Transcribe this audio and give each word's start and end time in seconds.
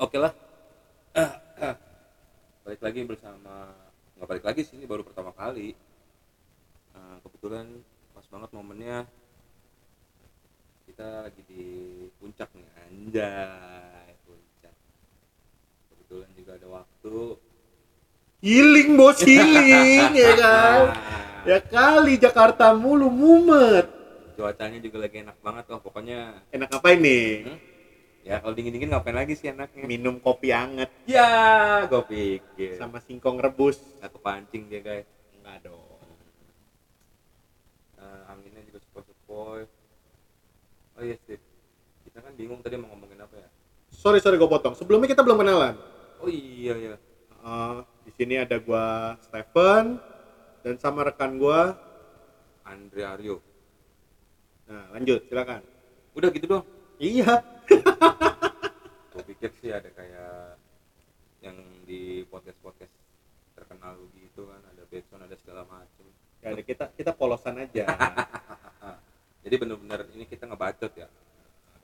Oke 0.00 0.16
lah. 0.16 0.32
balik 2.64 2.80
lagi 2.80 3.00
bersama 3.04 3.74
nggak 4.16 4.28
balik 4.28 4.44
lagi 4.44 4.60
sih 4.64 4.80
ini 4.80 4.88
baru 4.88 5.04
pertama 5.04 5.32
kali. 5.32 5.76
Eh, 6.90 7.16
kebetulan 7.20 7.66
pas 8.16 8.24
banget 8.26 8.50
momennya 8.52 9.04
kita 10.88 11.28
lagi 11.28 11.42
di 11.46 11.64
puncak 12.16 12.48
nih 12.56 12.66
anjay 12.80 14.10
puncak. 14.24 14.74
Kebetulan 15.92 16.30
juga 16.32 16.50
ada 16.56 16.68
waktu. 16.80 17.18
Healing 18.40 18.96
bos 18.96 19.20
healing 19.28 20.16
ya 20.16 20.32
kan 20.32 20.80
ya 21.44 21.60
kali 21.60 22.16
Jakarta 22.16 22.72
mulu 22.72 23.12
mumet 23.12 23.84
Cuacanya 24.32 24.80
juga 24.80 25.04
lagi 25.04 25.20
enak 25.20 25.36
banget 25.44 25.68
loh 25.68 25.80
pokoknya. 25.84 26.40
enak 26.48 26.72
apa 26.72 26.88
ini 26.96 27.44
Hmm? 27.44 27.58
Ya 28.20 28.36
kalau 28.38 28.52
dingin 28.52 28.76
dingin 28.76 28.92
ngapain 28.92 29.16
lagi 29.16 29.32
sih 29.32 29.48
enaknya? 29.48 29.88
minum 29.88 30.20
kopi 30.20 30.52
anget. 30.52 30.92
Ya, 31.08 31.88
gue 31.88 32.02
pikir. 32.04 32.76
sama 32.76 33.00
singkong 33.00 33.40
rebus. 33.40 33.80
Nggak 34.00 34.12
kepancing 34.12 34.62
dia 34.68 34.80
guys. 34.84 35.08
enggak 35.40 35.56
dong. 35.64 36.04
Eh, 37.96 38.20
anginnya 38.28 38.60
juga 38.68 38.78
sepoi-sepoi. 38.84 39.62
Oh 41.00 41.02
iya 41.02 41.16
sih. 41.24 41.40
Kita 42.04 42.20
kan 42.20 42.32
bingung 42.36 42.60
tadi 42.60 42.76
mau 42.76 42.92
ngomongin 42.92 43.24
apa 43.24 43.40
ya? 43.40 43.48
Sorry 43.88 44.20
sorry 44.20 44.36
gue 44.36 44.48
potong. 44.48 44.76
Sebelumnya 44.76 45.08
kita 45.08 45.24
belum 45.24 45.40
kenalan. 45.40 45.74
Oh 46.20 46.28
iya 46.28 46.76
ya 46.76 46.96
Eh, 47.40 47.76
di 48.04 48.12
sini 48.20 48.36
ada 48.36 48.60
gua 48.60 49.16
Stephen 49.24 49.96
dan 50.60 50.76
sama 50.76 51.08
rekan 51.08 51.40
gua 51.40 51.72
Andre 52.68 53.02
Aryo. 53.08 53.40
Nah 54.68 54.92
lanjut 54.92 55.24
silakan. 55.24 55.64
Udah 56.12 56.28
gitu 56.36 56.44
doang 56.44 56.66
iya 57.00 57.40
gue 59.10 59.22
pikir 59.34 59.50
sih 59.62 59.70
ada 59.72 59.88
kayak 59.90 60.58
yang 61.40 61.56
di 61.88 62.26
podcast 62.28 62.58
podcast 62.60 62.92
terkenal 63.56 63.96
gitu 64.12 64.48
kan 64.48 64.60
ada 64.68 64.82
Betson 64.88 65.20
ada 65.24 65.36
segala 65.40 65.64
macem. 65.68 66.04
Ya 66.40 66.52
ada 66.52 66.62
kita 66.64 66.84
kita 66.96 67.12
polosan 67.16 67.60
aja. 67.60 67.84
Jadi 69.44 69.54
bener-bener 69.56 70.04
ini 70.12 70.28
kita 70.28 70.44
ngebacot 70.44 70.92
ya? 70.92 71.08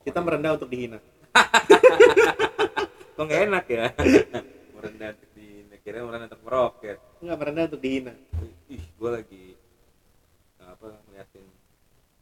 Kita 0.05 0.21
merendah 0.21 0.55
untuk 0.55 0.69
dihina. 0.69 1.01
Kok 3.17 3.23
nggak 3.25 3.41
enak 3.49 3.65
ya? 3.65 3.85
Merendah 4.77 5.09
untuk 5.17 5.29
di 5.33 5.47
kira 5.81 6.05
merendah 6.05 6.29
untuk 6.29 6.43
meroket. 6.45 6.97
Enggak 7.17 7.37
merendah 7.41 7.63
untuk 7.73 7.81
dihina. 7.81 8.13
Ih 8.69 8.83
gue 8.85 9.09
lagi 9.09 9.56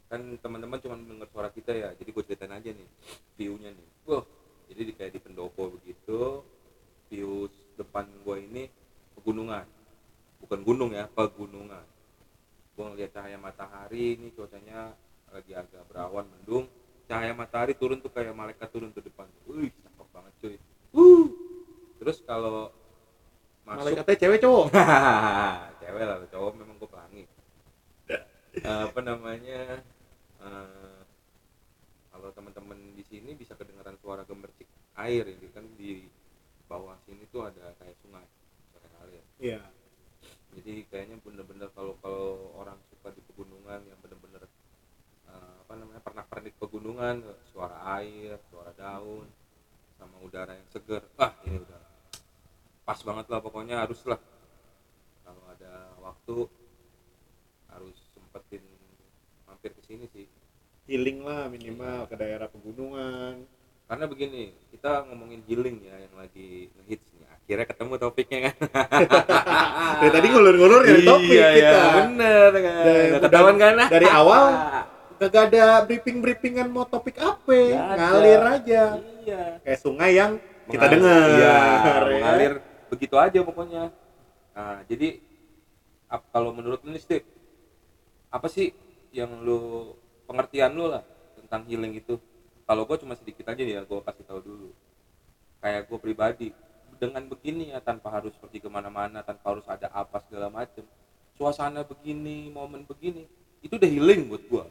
kan 0.06 0.22
teman-teman 0.38 0.78
cuma 0.78 0.94
denger 0.94 1.28
suara 1.34 1.50
kita 1.50 1.74
ya 1.74 1.90
jadi 1.98 2.10
gue 2.14 2.22
ceritain 2.22 2.54
aja 2.54 2.70
nih 2.70 2.88
view-nya 3.34 3.70
nih. 3.74 3.88
Wah 4.06 4.24
jadi 4.70 4.80
di, 4.86 4.92
kayak 4.94 5.12
di 5.14 5.20
pendopo 5.22 5.70
begitu 5.78 6.42
view 7.10 7.50
depan 7.78 8.06
gue 8.06 8.36
ini 8.42 8.62
pegunungan. 9.18 9.66
Bukan 10.42 10.60
gunung 10.62 10.90
ya 10.94 11.10
pegunungan. 11.10 11.82
Gue 12.78 12.84
ngeliat 12.92 13.10
cahaya 13.14 13.38
matahari 13.38 14.14
ini 14.18 14.30
cuacanya 14.34 14.94
lagi 15.30 15.52
agak 15.54 15.82
berawan 15.90 16.26
mendung. 16.30 16.70
Cahaya 17.06 17.34
matahari 17.34 17.74
turun 17.78 18.02
tuh 18.02 18.10
kayak 18.10 18.34
malaikat 18.34 18.68
turun 18.70 18.90
ke 18.94 19.02
depan. 19.02 19.26
Wih 19.50 19.70
cakep 19.70 20.06
banget 20.14 20.32
cuy. 20.42 20.56
Wuh. 20.94 21.28
terus 21.96 22.20
kalau 22.22 22.70
masuk 23.66 23.82
malaikatnya 23.82 24.16
cewek 24.20 24.38
cowok? 24.44 24.66
Cewek 25.82 26.04
lah 26.06 26.16
cowok 26.30 26.52
memang 26.54 26.76
gue 26.78 26.90
pelangi. 26.90 27.24
Eh, 28.56 28.88
apa 28.88 29.04
namanya 29.04 29.84
eh, 30.46 31.00
kalau 32.14 32.32
teman-teman 32.32 32.78
di 32.96 33.04
sini 33.04 33.36
bisa 33.36 33.52
kedengaran 33.58 33.98
suara 34.00 34.24
gemercik 34.24 34.64
air 34.96 35.28
ini 35.28 35.52
kan 35.52 35.66
di 35.76 36.06
bawah 36.64 36.96
sini 37.04 37.28
tuh 37.28 37.44
ada 37.46 37.76
kayak 37.76 37.96
sungai 38.00 38.26
suara 38.72 38.88
air 39.06 39.24
iya. 39.42 39.60
Jadi 40.56 40.88
kayaknya 40.88 41.20
bener-bener 41.20 41.68
kalau 41.76 42.00
kalau 42.00 42.56
orang 42.56 42.80
suka 42.88 43.12
di 43.12 43.20
pegunungan 43.28 43.84
yang 43.84 43.98
bener-bener 44.00 44.48
eh, 45.28 45.54
apa 45.66 45.72
namanya 45.76 46.00
pernah 46.00 46.24
pernik 46.24 46.56
pegunungan 46.56 47.20
suara 47.52 48.00
air 48.00 48.40
suara 48.48 48.72
daun 48.72 49.28
sama 50.00 50.16
udara 50.24 50.56
yang 50.56 50.68
seger 50.72 51.04
wah 51.20 51.32
ini 51.44 51.60
udah 51.60 51.82
pas 52.86 53.00
banget 53.02 53.26
lah 53.28 53.40
pokoknya 53.42 53.82
harus 53.82 54.00
lah. 54.06 54.20
Kalau 55.26 55.42
ada 55.52 55.72
waktu 56.00 56.36
harus 57.68 57.96
sempetin 58.14 58.64
mampir 59.44 59.74
ke 59.74 59.82
sini 59.84 60.06
sih 60.14 60.26
healing 60.86 61.18
lah 61.20 61.46
minimal 61.46 62.06
ke 62.06 62.14
daerah 62.14 62.46
pegunungan. 62.46 63.42
Karena 63.86 64.04
begini 64.04 64.50
kita 64.70 65.06
ngomongin 65.06 65.42
healing 65.46 65.78
ya 65.80 65.94
yang 66.00 66.14
lagi 66.14 66.70
ngehits 66.74 67.06
nih. 67.12 67.26
Akhirnya 67.28 67.66
ketemu 67.66 67.92
topiknya 67.96 68.38
kan. 68.50 68.56
Dari 70.02 70.10
tadi 70.10 70.26
ngulur-ngulur 70.28 70.82
ya 70.82 70.96
topik 71.04 71.30
iya, 71.30 71.48
kita. 71.52 71.70
iya, 71.70 71.82
bener 71.94 72.50
kan. 72.56 72.82
Udah- 72.82 73.22
ketahuan 73.22 73.56
kan? 73.56 73.74
dari 73.86 74.08
awal 74.10 74.44
kagak 75.22 75.44
ada 75.48 75.64
briefing 75.86 76.18
briefingan 76.20 76.66
mau 76.66 76.82
topik 76.84 77.14
apa 77.16 77.54
ngalir 77.94 78.42
aja. 78.42 78.82
Iya. 79.22 79.42
Kayak 79.62 79.78
sungai 79.78 80.10
yang 80.12 80.32
kita 80.66 80.82
Mengalir- 80.82 80.94
dengar. 80.98 81.26
Iya, 81.30 81.54
ya. 81.86 81.94
mengalir 82.10 82.52
begitu 82.86 83.14
aja 83.14 83.38
pokoknya. 83.40 83.84
Nah 84.50 84.82
jadi 84.84 85.08
ap- 86.06 86.26
kalau 86.28 86.50
menurut 86.50 86.82
lu 86.82 86.90
nih 86.90 86.98
Steve 86.98 87.26
apa 88.26 88.50
sih 88.50 88.74
yang 89.10 89.30
lu 89.40 89.94
pengertian 90.26 90.74
lu 90.74 90.90
lah 90.90 91.02
tentang 91.38 91.64
healing 91.70 91.96
itu. 91.96 92.18
Kalau 92.66 92.82
gue 92.82 92.96
cuma 92.98 93.14
sedikit 93.14 93.46
aja 93.46 93.62
ya 93.62 93.80
gue 93.86 93.98
kasih 94.02 94.24
tahu 94.26 94.40
dulu. 94.42 94.68
Kayak 95.62 95.86
gue 95.86 95.98
pribadi 96.02 96.48
dengan 96.98 97.24
begini 97.28 97.70
ya 97.72 97.78
tanpa 97.78 98.10
harus 98.10 98.34
pergi 98.36 98.58
ke 98.58 98.68
mana-mana 98.68 99.22
tanpa 99.22 99.54
harus 99.54 99.64
ada 99.70 99.86
apa 99.94 100.18
segala 100.26 100.50
macem. 100.50 100.82
Suasana 101.38 101.86
begini 101.86 102.50
momen 102.50 102.82
begini 102.84 103.24
itu 103.62 103.78
udah 103.78 103.88
healing 103.88 104.28
buat 104.28 104.42
gue 104.46 104.64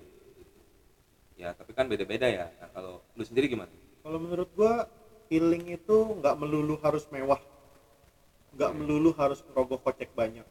ya 1.35 1.51
tapi 1.51 1.71
kan 1.75 1.85
beda-beda 1.87 2.27
ya. 2.27 2.47
Nah, 2.59 2.69
kalau 2.71 3.03
lu 3.15 3.23
sendiri 3.27 3.51
gimana? 3.51 3.71
Kalau 4.03 4.17
menurut 4.19 4.49
gua 4.55 4.87
healing 5.27 5.75
itu 5.75 5.97
nggak 6.19 6.35
melulu 6.39 6.79
harus 6.79 7.03
mewah. 7.11 7.39
Nggak 8.55 8.71
Hmm. 8.71 8.77
melulu 8.79 9.11
harus 9.19 9.43
merogoh 9.51 9.79
kocek 9.79 10.11
banyak. 10.15 10.47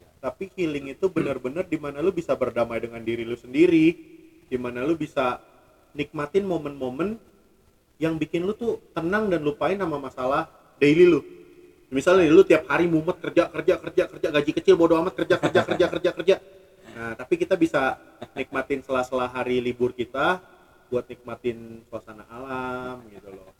Ya. 0.00 0.10
tapi 0.18 0.50
healing 0.56 0.90
itu 0.90 1.06
benar-benar 1.06 1.68
di 1.68 1.76
mana 1.78 2.02
lu 2.02 2.10
bisa 2.10 2.34
berdamai 2.34 2.80
dengan 2.82 2.98
diri 3.04 3.22
lu 3.22 3.36
sendiri 3.38 3.92
di 4.54 4.58
mana 4.60 4.86
lu 4.86 4.94
bisa 4.94 5.42
nikmatin 5.90 6.46
momen-momen 6.46 7.18
yang 7.96 8.14
bikin 8.14 8.42
lu 8.42 8.54
tuh 8.54 8.78
tenang 8.92 9.26
dan 9.26 9.42
lupain 9.42 9.74
sama 9.74 9.98
masalah 9.98 10.46
daily 10.76 11.06
lu 11.08 11.20
misalnya 11.90 12.26
lu 12.28 12.42
tiap 12.42 12.66
hari 12.66 12.86
mumet 12.86 13.18
kerja 13.18 13.50
kerja 13.50 13.74
kerja 13.80 14.02
kerja 14.08 14.28
gaji 14.30 14.50
kecil 14.52 14.74
bodo 14.74 14.94
amat 14.96 15.14
kerja 15.16 15.34
kerja 15.36 15.60
kerja 15.64 15.86
kerja 15.90 16.10
kerja 16.12 16.36
nah 16.94 17.12
tapi 17.14 17.34
kita 17.34 17.54
bisa 17.54 17.98
nikmatin 18.32 18.78
sela-sela 18.78 19.26
hari 19.26 19.58
libur 19.58 19.90
kita 19.90 20.38
buat 20.86 21.02
nikmatin 21.04 21.82
suasana 21.84 22.22
alam 22.28 23.02
gitu 23.10 23.34
loh 23.34 23.50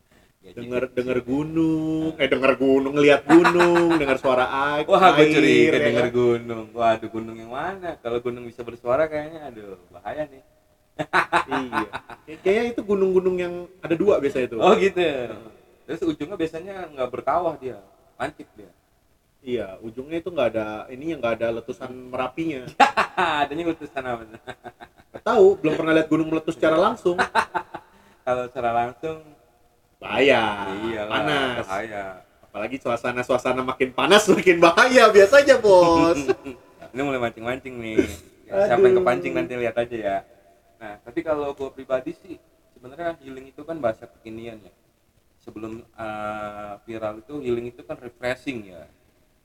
Ya, 0.45 0.53
denger 0.53 0.83
jadi- 0.85 0.95
denger 0.95 1.19
gunung 1.25 2.21
eh 2.21 2.29
denger 2.29 2.53
gunung 2.55 2.93
ngeliat 2.93 3.25
gunung 3.25 3.97
denger 3.97 4.19
suara 4.21 4.45
air 4.77 4.85
Wah, 4.85 5.17
gue 5.17 5.33
curiga 5.33 5.73
ya 5.73 5.81
denger 5.81 6.05
kan? 6.05 6.13
gunung. 6.13 6.67
Waduh, 6.69 7.09
gunung 7.09 7.33
yang 7.33 7.49
mana? 7.49 7.97
Kalau 7.97 8.21
gunung 8.21 8.45
bisa 8.45 8.61
bersuara 8.61 9.09
kayaknya 9.09 9.41
aduh, 9.49 9.81
bahaya 9.89 10.29
nih. 10.29 10.45
Iya 11.47 11.89
Kay- 12.25 12.41
kayaknya 12.41 12.65
itu 12.71 12.83
gunung-gunung 12.83 13.37
yang 13.37 13.55
ada 13.79 13.95
dua 13.95 14.17
biasanya 14.17 14.47
itu 14.47 14.57
Oh, 14.57 14.73
gitu. 14.75 15.01
Terus 15.85 16.01
ujungnya 16.03 16.35
biasanya 16.35 16.75
nggak 16.89 17.09
berkawah 17.11 17.55
dia, 17.55 17.77
lancip 18.15 18.49
dia. 18.55 18.71
iya 19.39 19.77
ujungnya 19.79 20.19
itu 20.19 20.31
nggak 20.31 20.49
ada 20.51 20.67
ini 20.89 21.13
yang 21.13 21.21
nggak 21.21 21.37
ada 21.37 21.49
letusan 21.55 21.93
merapinya 22.09 22.65
Adanya 23.43 23.69
letusan 23.71 24.01
apa? 24.03 24.25
Nggak 24.25 25.23
tahu 25.23 25.47
belum 25.59 25.75
pernah 25.75 25.93
lihat 25.93 26.09
gunung 26.09 26.29
meletus 26.29 26.55
secara 26.55 26.81
langsung 26.81 27.21
Kalau 28.25 28.49
secara 28.49 28.71
langsung 28.73 29.21
bahaya 30.01 30.65
iya 30.85 31.03
panas 31.05 31.65
bahaya. 31.65 32.05
apalagi 32.41 32.77
suasana 32.79 33.21
suasana 33.21 33.61
makin 33.61 33.91
panas 33.91 34.25
makin 34.27 34.57
bahaya 34.59 35.09
biasanya 35.09 35.59
bos 35.59 36.17
Ini 36.95 37.03
mulai 37.03 37.19
mancing-mancing 37.19 37.75
nih. 37.75 38.07
Siapa 38.47 38.79
yang 38.81 38.97
kepancing 38.97 39.35
nanti 39.35 39.59
lihat 39.59 39.75
aja 39.75 39.97
ya. 39.99 40.17
Nah, 40.85 41.01
tapi 41.01 41.25
kalau 41.25 41.57
gue 41.57 41.73
pribadi 41.73 42.13
sih 42.13 42.37
sebenarnya 42.77 43.17
healing 43.25 43.49
itu 43.49 43.65
kan 43.65 43.81
bahasa 43.81 44.05
kekinian 44.05 44.61
ya. 44.61 44.75
Sebelum 45.41 45.81
uh, 45.97 46.77
viral 46.85 47.25
itu 47.25 47.41
healing 47.41 47.73
itu 47.73 47.81
kan 47.89 47.97
refreshing 47.97 48.69
ya. 48.69 48.85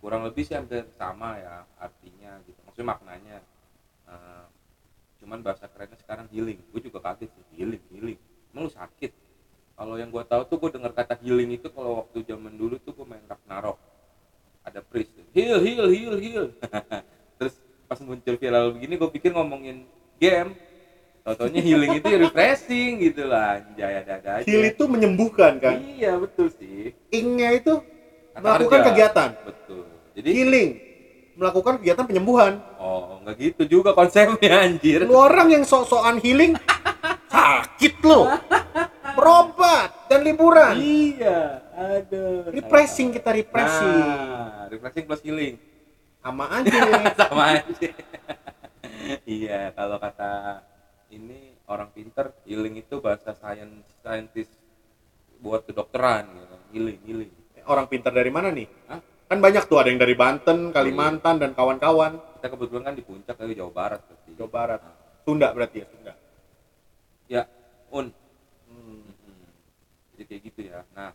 Kurang 0.03 0.27
lebih 0.27 0.43
sih 0.43 0.59
hampir 0.59 0.83
sama 0.99 1.39
ya 1.39 1.63
artinya 1.79 2.43
gitu. 2.43 2.59
Maksudnya 2.67 2.87
maknanya. 2.91 3.37
Uh, 4.03 4.43
cuman 5.23 5.39
bahasa 5.39 5.71
kerennya 5.71 5.95
sekarang 6.03 6.27
healing. 6.27 6.59
Gue 6.75 6.83
juga 6.83 6.99
kaget 6.99 7.31
sih 7.31 7.45
healing, 7.55 7.83
healing. 7.95 8.19
Emang 8.51 8.67
lu 8.67 8.71
sakit? 8.75 9.11
Kalau 9.79 9.95
yang 9.95 10.11
gue 10.11 10.23
tahu 10.27 10.43
tuh 10.43 10.57
gue 10.59 10.75
dengar 10.75 10.91
kata 10.91 11.15
healing 11.23 11.55
itu 11.55 11.71
kalau 11.71 12.03
waktu 12.03 12.19
zaman 12.27 12.51
dulu 12.51 12.75
tuh 12.83 12.91
gue 12.91 13.07
main 13.07 13.23
Ragnarok. 13.23 13.79
Ada 14.67 14.83
priest 14.83 15.15
heal, 15.31 15.63
heal, 15.63 15.87
heal, 15.87 16.13
heal. 16.19 16.45
Terus 17.39 17.55
pas 17.87 17.99
muncul 18.03 18.35
viral 18.35 18.75
begini 18.75 18.99
gue 18.99 19.09
pikir 19.15 19.31
ngomongin 19.31 19.87
game 20.19 20.51
Taunya 21.23 21.61
healing 21.61 22.01
itu 22.01 22.09
refreshing 22.09 22.91
gitu 23.05 23.29
lah 23.29 23.61
anjay 23.61 24.01
ada-ada 24.01 24.41
aja. 24.41 24.45
Heal 24.47 24.63
itu 24.73 24.83
menyembuhkan 24.89 25.61
kan? 25.61 25.77
Iya 25.77 26.17
betul 26.17 26.49
sih. 26.49 26.95
Ingnya 27.13 27.53
itu 27.59 27.83
melakukan 28.33 28.79
kegiatan. 28.91 29.29
Betul. 29.45 29.85
Jadi 30.17 30.29
healing. 30.33 30.69
Melakukan 31.37 31.73
kegiatan 31.79 32.05
penyembuhan. 32.07 32.53
Oh 32.81 33.19
nggak 33.23 33.35
gitu 33.37 33.63
juga 33.79 33.93
konsepnya 33.93 34.65
anjir. 34.65 35.05
Lu 35.05 35.15
orang 35.15 35.53
yang 35.53 35.63
sok-sokan 35.63 36.17
healing 36.23 36.57
sakit 37.33 37.93
lo 38.03 38.25
berobat 39.13 40.09
dan 40.09 40.25
liburan. 40.25 40.73
Iya 40.79 41.61
aduh. 41.75 42.49
Refreshing 42.49 43.13
kita 43.13 43.29
refreshing. 43.35 43.99
nah, 44.01 44.65
refreshing 44.71 45.05
plus 45.05 45.21
healing. 45.21 45.55
Sama 46.19 46.45
aja. 46.51 46.79
Sama 47.19 47.43
aja. 47.59 47.89
Iya 49.25 49.73
kalau 49.73 49.97
kata 49.97 50.61
ini 51.09 51.57
orang 51.69 51.89
pinter 51.93 52.33
healing 52.45 52.81
itu 52.81 53.01
bahasa 53.01 53.33
sains 53.37 53.85
saintis 54.01 54.49
buat 55.41 55.65
kedokteran 55.65 56.29
gitu. 56.29 56.55
Healing 56.75 56.99
healing. 57.05 57.31
Orang 57.65 57.85
pintar 57.89 58.13
dari 58.13 58.33
mana 58.33 58.49
nih? 58.49 58.65
Hah? 58.89 59.01
kan 59.29 59.37
banyak 59.37 59.69
tuh 59.69 59.77
ada 59.77 59.93
yang 59.93 60.01
dari 60.01 60.17
Banten 60.17 60.73
Kalimantan 60.73 61.37
dan 61.37 61.53
kawan-kawan. 61.53 62.17
Kita 62.41 62.49
kebetulan 62.49 62.83
kan 62.89 62.95
di 62.97 63.05
puncak 63.05 63.37
dari 63.37 63.53
Jawa 63.53 63.69
Barat 63.69 64.01
berarti 64.01 64.29
Jawa 64.33 64.49
Barat. 64.49 64.81
Sunda 65.21 65.47
berarti 65.53 65.77
ya 65.85 65.87
Sunda? 65.93 66.13
Ya 67.29 67.43
un. 67.93 68.09
Hmm. 68.65 69.05
jadi 70.17 70.23
kayak 70.25 70.41
gitu 70.49 70.59
ya. 70.73 70.81
Nah 70.97 71.13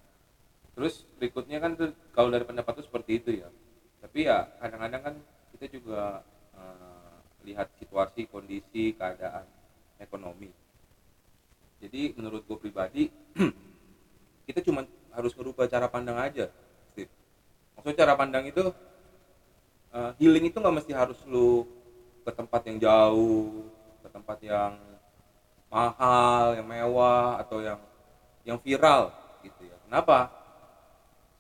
terus 0.79 1.02
berikutnya 1.19 1.58
kan 1.58 1.75
tuh 1.75 1.90
kalau 2.14 2.31
dari 2.31 2.47
pendapat 2.47 2.79
tuh 2.79 2.87
seperti 2.87 3.19
itu 3.19 3.31
ya. 3.43 3.50
Tapi 3.99 4.31
ya 4.31 4.47
kadang-kadang 4.62 5.02
kan 5.02 5.14
kita 5.58 5.67
juga 5.75 6.23
eh, 6.55 7.14
lihat 7.50 7.67
situasi 7.82 8.31
kondisi 8.31 8.94
keadaan 8.94 9.43
ekonomi 10.04 10.52
jadi 11.80 12.12
menurut 12.14 12.44
gue 12.44 12.58
pribadi 12.60 13.08
kita 14.48 14.60
cuma 14.60 14.84
harus 15.16 15.32
merubah 15.34 15.64
cara 15.64 15.88
pandang 15.88 16.20
aja 16.20 16.52
maksudnya 17.74 18.06
cara 18.06 18.14
pandang 18.14 18.44
itu 18.46 18.70
eh, 19.90 20.10
healing 20.20 20.52
itu 20.52 20.56
nggak 20.60 20.76
mesti 20.84 20.92
harus 20.94 21.18
lu 21.26 21.64
ke 22.24 22.30
tempat 22.32 22.60
yang 22.68 22.78
jauh 22.80 23.66
ke 24.04 24.08
tempat 24.12 24.38
yang 24.44 24.76
mahal, 25.74 26.54
yang 26.54 26.66
mewah 26.70 27.42
atau 27.42 27.58
yang 27.58 27.80
yang 28.46 28.58
viral 28.62 29.10
gitu 29.42 29.66
ya. 29.66 29.74
Kenapa? 29.90 30.30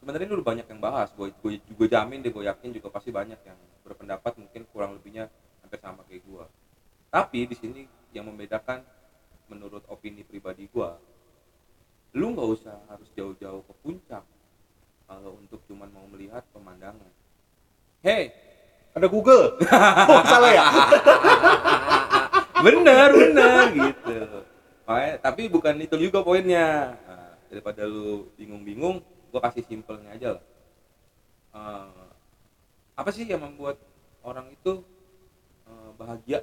Sebenarnya 0.02 0.34
udah 0.34 0.46
banyak 0.50 0.66
yang 0.66 0.80
bahas. 0.82 1.08
Gue 1.14 1.30
gue 1.30 1.62
juga 1.70 2.00
jamin 2.00 2.18
deh, 2.18 2.34
gue 2.34 2.44
yakin 2.50 2.74
juga 2.74 2.90
pasti 2.90 3.14
banyak 3.14 3.38
yang 3.38 3.58
berpendapat 3.86 4.34
mungkin 4.34 4.66
kurang 4.74 4.98
lebihnya 4.98 5.30
hampir 5.62 5.78
sama 5.78 6.02
kayak 6.10 6.26
gue. 6.26 6.44
Tapi 7.14 7.40
di 7.46 7.56
sini 7.56 7.80
yang 8.14 8.30
membedakan 8.30 8.86
menurut 9.50 9.82
opini 9.90 10.22
pribadi 10.22 10.70
gue, 10.70 10.90
lu 12.14 12.32
nggak 12.32 12.48
usah 12.48 12.78
harus 12.86 13.10
jauh-jauh 13.18 13.66
ke 13.66 13.74
puncak 13.82 14.22
kalau 15.04 15.36
untuk 15.36 15.60
cuman 15.66 15.90
mau 15.90 16.06
melihat 16.08 16.46
pemandangan. 16.54 17.10
Hey, 18.00 18.32
ada 18.94 19.10
Google. 19.10 19.58
Oh 20.10 20.22
salah 20.24 20.52
ya? 20.54 20.64
Bener 22.64 23.12
bener 23.12 23.64
gitu. 23.76 24.40
Makanya, 24.88 25.14
tapi 25.20 25.42
bukan 25.52 25.76
itu 25.84 26.00
juga 26.00 26.24
poinnya. 26.24 26.96
Nah, 27.04 27.36
daripada 27.52 27.84
lu 27.84 28.32
bingung-bingung 28.40 29.04
gua 29.28 29.40
kasih 29.44 29.68
simpelnya 29.68 30.16
aja 30.16 30.40
lah. 30.40 30.44
Eh, 31.54 32.04
apa 32.96 33.10
sih 33.12 33.28
yang 33.28 33.44
membuat 33.44 33.76
orang 34.24 34.48
itu 34.48 34.80
eh, 35.68 35.90
bahagia 36.00 36.40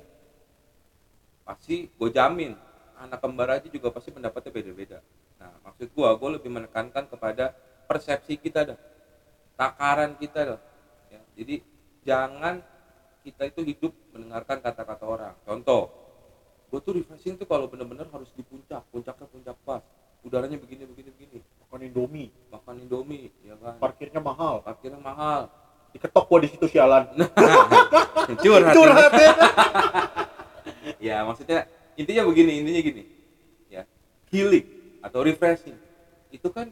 pasti 1.45 1.89
gue 1.89 2.09
jamin 2.13 2.53
anak 3.01 3.19
kembar 3.19 3.49
aja 3.57 3.67
juga 3.67 3.89
pasti 3.89 4.13
pendapatnya 4.13 4.53
beda-beda. 4.53 4.99
Nah 5.41 5.51
maksud 5.65 5.89
gua 5.97 6.13
gue 6.13 6.29
lebih 6.37 6.53
menekankan 6.53 7.09
kepada 7.09 7.57
persepsi 7.89 8.37
kita 8.37 8.73
dah 8.73 8.79
takaran 9.57 10.15
kita 10.15 10.55
dah 10.55 10.59
ya. 11.11 11.21
jadi 11.35 11.55
jangan 12.05 12.61
kita 13.21 13.49
itu 13.49 13.61
hidup 13.65 13.93
mendengarkan 14.13 14.61
kata-kata 14.61 15.05
orang. 15.05 15.33
Contoh 15.41 15.89
gue 16.71 16.79
tuh 16.79 16.93
refreshing 17.01 17.35
tuh 17.35 17.49
kalau 17.49 17.67
bener-bener 17.67 18.07
harus 18.13 18.29
di 18.37 18.45
puncak 18.45 18.85
puncaknya 18.93 19.25
puncak 19.27 19.57
pas. 19.65 19.81
Udaranya 20.21 20.61
begini 20.61 20.85
begini 20.85 21.09
begini. 21.09 21.39
Makan 21.65 21.81
Indomie. 21.89 22.29
Makan 22.53 22.75
indomie 22.85 23.33
ya 23.41 23.57
kan? 23.57 23.81
Parkirnya 23.81 24.21
mahal. 24.21 24.61
Parkirnya 24.61 25.01
mahal. 25.01 25.49
Diketok 25.89 26.23
gua 26.29 26.39
di 26.45 26.49
situ 26.53 26.69
sialan. 26.69 27.09
Curhat 28.37 28.73
curhat 28.77 29.11
ya 29.17 29.33
ya 31.01 31.25
maksudnya 31.25 31.65
intinya 31.97 32.23
begini 32.29 32.61
intinya 32.61 32.81
gini. 32.85 33.03
Ya 33.67 33.83
healing 34.29 34.65
atau 35.01 35.25
refreshing 35.25 35.75
itu 36.29 36.47
kan 36.53 36.69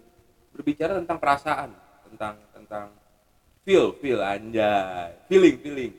berbicara 0.53 1.01
tentang 1.01 1.17
perasaan 1.17 1.73
tentang 2.07 2.35
tentang 2.53 2.87
feel 3.65 3.97
feel 3.97 4.21
anjay 4.21 5.17
feeling 5.25 5.57
feeling. 5.59 5.93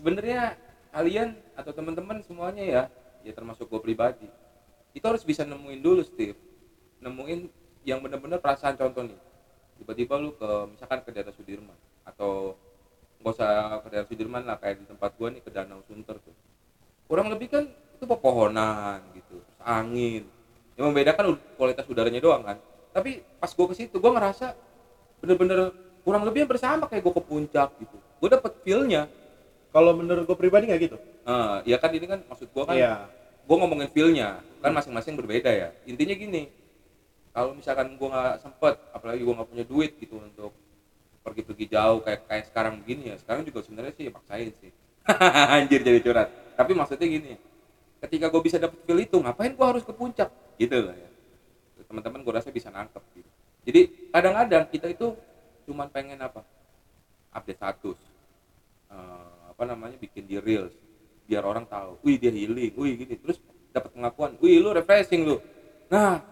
Sebenarnya 0.00 0.56
kalian 0.90 1.36
atau 1.54 1.70
teman-teman 1.76 2.24
semuanya 2.24 2.64
ya 2.64 2.82
ya 3.20 3.32
termasuk 3.36 3.68
gue 3.68 3.80
pribadi 3.84 4.26
itu 4.96 5.04
harus 5.04 5.22
bisa 5.22 5.44
nemuin 5.44 5.80
dulu 5.84 6.02
Steve. 6.02 6.40
Nemuin 7.04 7.46
yang 7.84 8.00
benar-benar 8.00 8.40
perasaan 8.40 8.74
contoh 8.74 9.06
nih. 9.06 9.20
Tiba-tiba 9.80 10.20
lu 10.20 10.36
ke 10.36 10.50
misalkan 10.72 11.00
ke 11.04 11.10
daerah 11.12 11.32
Sudirman 11.32 11.76
atau 12.04 12.56
nggak 13.20 13.32
usah 13.36 13.80
ke 13.84 13.88
daerah 13.92 14.08
Sudirman 14.08 14.42
lah 14.48 14.56
kayak 14.56 14.80
di 14.80 14.84
tempat 14.88 15.12
gua 15.16 15.28
nih 15.28 15.44
ke 15.44 15.52
Danau 15.52 15.84
Sunter 15.84 16.16
tuh 16.20 16.49
kurang 17.10 17.26
lebih 17.26 17.50
kan 17.50 17.66
itu 17.66 18.04
pepohonan 18.06 19.02
gitu 19.18 19.42
terus 19.42 19.58
angin. 19.66 20.22
Yang 20.78 20.84
membedakan 20.94 21.24
kualitas 21.58 21.84
udaranya 21.90 22.22
doang 22.22 22.46
kan. 22.46 22.56
Tapi 22.94 23.26
pas 23.42 23.50
gua 23.50 23.66
ke 23.66 23.74
situ 23.74 23.98
gua 23.98 24.14
ngerasa 24.14 24.54
bener-bener 25.18 25.74
kurang 26.06 26.22
lebih 26.22 26.46
hampir 26.46 26.62
sama 26.62 26.86
kayak 26.86 27.02
gua 27.02 27.14
ke 27.18 27.22
puncak 27.26 27.74
gitu. 27.82 27.98
Gua 28.22 28.28
dapet 28.38 28.54
feelnya. 28.62 29.10
Kalau 29.74 29.90
menurut 29.98 30.22
gua 30.22 30.38
pribadi 30.38 30.70
nggak 30.70 30.80
gitu? 30.86 30.96
Eh, 31.26 31.74
ya 31.74 31.76
kan 31.82 31.90
ini 31.90 32.06
kan 32.06 32.22
maksud 32.30 32.46
gua 32.54 32.70
kan 32.70 32.78
iya. 32.78 33.10
gue 33.42 33.56
ngomongin 33.58 33.90
feelnya. 33.90 34.38
Kan 34.62 34.70
masing-masing 34.70 35.18
berbeda 35.18 35.50
ya. 35.50 35.74
Intinya 35.90 36.14
gini 36.14 36.46
kalau 37.30 37.54
misalkan 37.54 37.94
gue 37.94 38.08
nggak 38.10 38.42
sempet 38.42 38.74
apalagi 38.90 39.22
gue 39.22 39.34
nggak 39.34 39.50
punya 39.50 39.64
duit 39.66 39.94
gitu 40.02 40.18
untuk 40.18 40.50
pergi-pergi 41.22 41.66
jauh 41.70 42.02
kayak 42.02 42.26
kayak 42.26 42.44
sekarang 42.50 42.82
begini 42.82 43.14
ya 43.14 43.16
sekarang 43.22 43.46
juga 43.46 43.62
sebenarnya 43.62 43.94
sih 43.98 44.06
maksain 44.10 44.50
sih. 44.58 44.70
Anjir 45.54 45.82
jadi 45.82 46.02
curhat 46.02 46.39
tapi 46.60 46.76
maksudnya 46.76 47.08
gini 47.08 47.40
ketika 48.00 48.32
gue 48.32 48.42
bisa 48.44 48.56
dapet 48.56 48.80
feel 48.84 49.00
itu 49.00 49.16
ngapain 49.20 49.52
gue 49.52 49.66
harus 49.66 49.84
ke 49.84 49.92
puncak? 49.92 50.32
Gitu 50.56 50.76
lah 50.76 50.96
ya. 50.96 51.10
Teman-teman 51.84 52.24
gue 52.24 52.32
rasa 52.32 52.48
bisa 52.48 52.72
nangkep 52.72 53.00
gitu. 53.16 53.30
Jadi 53.68 53.80
kadang-kadang 54.08 54.64
kita 54.72 54.86
itu 54.88 55.16
cuman 55.68 55.88
pengen 55.92 56.20
apa? 56.20 56.40
Update 57.32 57.60
status. 57.60 57.98
Eh, 58.88 59.40
apa 59.52 59.62
namanya 59.68 59.96
bikin 60.00 60.24
di 60.24 60.40
reels. 60.40 60.72
Biar 61.28 61.46
orang 61.46 61.68
tahu 61.68 62.00
wih 62.02 62.16
dia 62.16 62.32
healing 62.32 62.72
wih 62.72 62.92
gini. 62.96 63.14
Terus 63.20 63.36
dapat 63.70 63.92
pengakuan 63.92 64.36
wih 64.40 64.60
lu 64.64 64.72
refreshing 64.72 65.28
lu. 65.28 65.36
Nah 65.92 66.24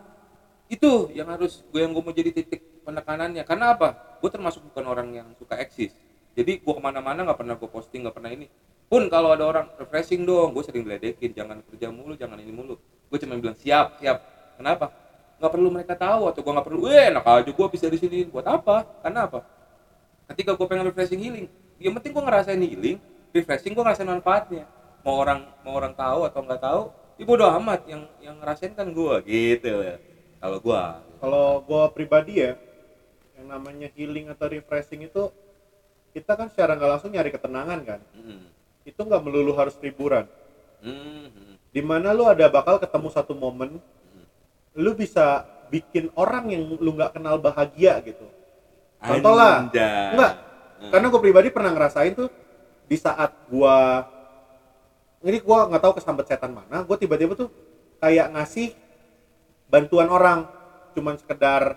itu 0.72 1.12
yang 1.12 1.28
harus 1.28 1.64
gue 1.68 1.80
yang 1.84 1.92
gue 1.92 2.02
mau 2.02 2.16
jadi 2.16 2.32
titik 2.32 2.84
penekanannya. 2.84 3.44
Karena 3.44 3.76
apa? 3.76 4.20
Gue 4.24 4.32
termasuk 4.32 4.64
bukan 4.72 4.84
orang 4.88 5.08
yang 5.12 5.28
suka 5.36 5.60
eksis. 5.60 5.92
Jadi 6.32 6.64
gue 6.64 6.74
ke 6.74 6.80
mana-mana 6.80 7.28
nggak 7.28 7.38
pernah 7.44 7.54
gue 7.60 7.68
posting 7.68 8.08
nggak 8.08 8.16
pernah 8.16 8.32
ini 8.32 8.48
pun 8.88 9.04
kalau 9.12 9.36
ada 9.36 9.44
orang 9.44 9.66
refreshing 9.76 10.24
dong 10.24 10.56
gue 10.56 10.64
sering 10.64 10.82
diledekin 10.88 11.36
jangan 11.36 11.60
kerja 11.68 11.92
mulu 11.92 12.16
jangan 12.16 12.40
ini 12.40 12.52
mulu. 12.52 12.80
Gue 13.08 13.18
cuma 13.20 13.36
bilang 13.36 13.56
siap 13.56 14.00
siap. 14.00 14.24
Kenapa? 14.56 14.90
Nggak 15.38 15.52
perlu 15.54 15.68
mereka 15.68 15.94
tahu 15.94 16.32
atau 16.32 16.40
gue 16.40 16.52
nggak 16.52 16.66
perlu 16.66 16.80
weh 16.88 17.04
enak 17.12 17.24
aja 17.24 17.50
gue 17.52 17.66
bisa 17.68 17.86
di 17.86 17.98
sini. 18.00 18.18
Buat 18.26 18.48
apa? 18.48 18.88
Karena 19.04 19.28
apa? 19.28 19.44
Ketika 20.32 20.56
gue 20.56 20.66
pengen 20.66 20.88
refreshing 20.88 21.20
healing 21.20 21.46
yang 21.78 21.94
penting 21.94 22.10
gue 22.10 22.24
ngerasain 22.24 22.58
healing 22.58 22.98
refreshing 23.30 23.72
gue 23.76 23.84
ngerasain 23.84 24.08
manfaatnya. 24.08 24.64
Mau 25.04 25.20
orang 25.20 25.46
mau 25.62 25.76
orang 25.76 25.94
tahu 25.94 26.26
atau 26.26 26.40
nggak 26.42 26.60
tahu 26.60 26.82
ya 27.18 27.24
bodo 27.26 27.46
amat 27.60 27.86
yang 27.86 28.02
yang 28.24 28.36
ngerasain 28.40 28.72
kan 28.72 28.88
gue 28.90 29.14
gitu. 29.28 29.72
Ya 29.84 29.96
kalau 30.40 30.58
gue 30.58 30.82
kalau 31.18 31.66
gua 31.66 31.90
pribadi 31.90 32.38
ya 32.38 32.54
yang 33.38 33.50
namanya 33.50 33.90
healing 33.94 34.30
atau 34.30 34.50
refreshing 34.50 35.06
itu 35.06 35.30
kita 36.14 36.34
kan 36.34 36.50
secara 36.50 36.74
nggak 36.74 36.90
langsung 36.98 37.10
nyari 37.14 37.30
ketenangan 37.30 37.80
kan. 37.86 38.00
Hmm. 38.14 38.50
Itu 38.88 39.00
nggak 39.04 39.22
melulu 39.22 39.52
harus 39.52 39.76
liburan 39.84 40.24
Hmm, 40.78 41.26
hmm. 41.26 41.54
di 41.74 41.82
mana 41.82 42.14
lu 42.14 42.22
ada 42.22 42.46
bakal 42.46 42.78
ketemu 42.78 43.10
satu 43.10 43.34
momen 43.34 43.82
lu 44.78 44.90
bisa 44.94 45.42
bikin 45.68 46.06
orang 46.14 46.46
yang 46.54 46.62
lu 46.78 46.94
nggak 46.94 47.18
kenal 47.18 47.34
bahagia 47.42 47.98
gitu 48.06 48.22
Contoh 48.98 49.34
lah. 49.34 49.66
Enggak. 49.66 50.34
Hmm. 50.78 50.90
karena 50.94 51.06
gue 51.10 51.20
pribadi 51.22 51.48
pernah 51.50 51.74
ngerasain 51.74 52.14
tuh 52.14 52.30
di 52.86 52.94
saat 52.94 53.34
gua 53.50 54.06
ini 55.26 55.42
gua 55.42 55.66
nggak 55.66 55.82
tahu 55.82 55.92
kesambet 55.98 56.30
setan 56.30 56.54
mana 56.54 56.86
gue 56.86 56.96
tiba-tiba 56.96 57.34
tuh 57.34 57.50
kayak 57.98 58.30
ngasih 58.38 58.70
bantuan 59.66 60.06
orang 60.06 60.46
cuman 60.94 61.18
sekedar 61.18 61.74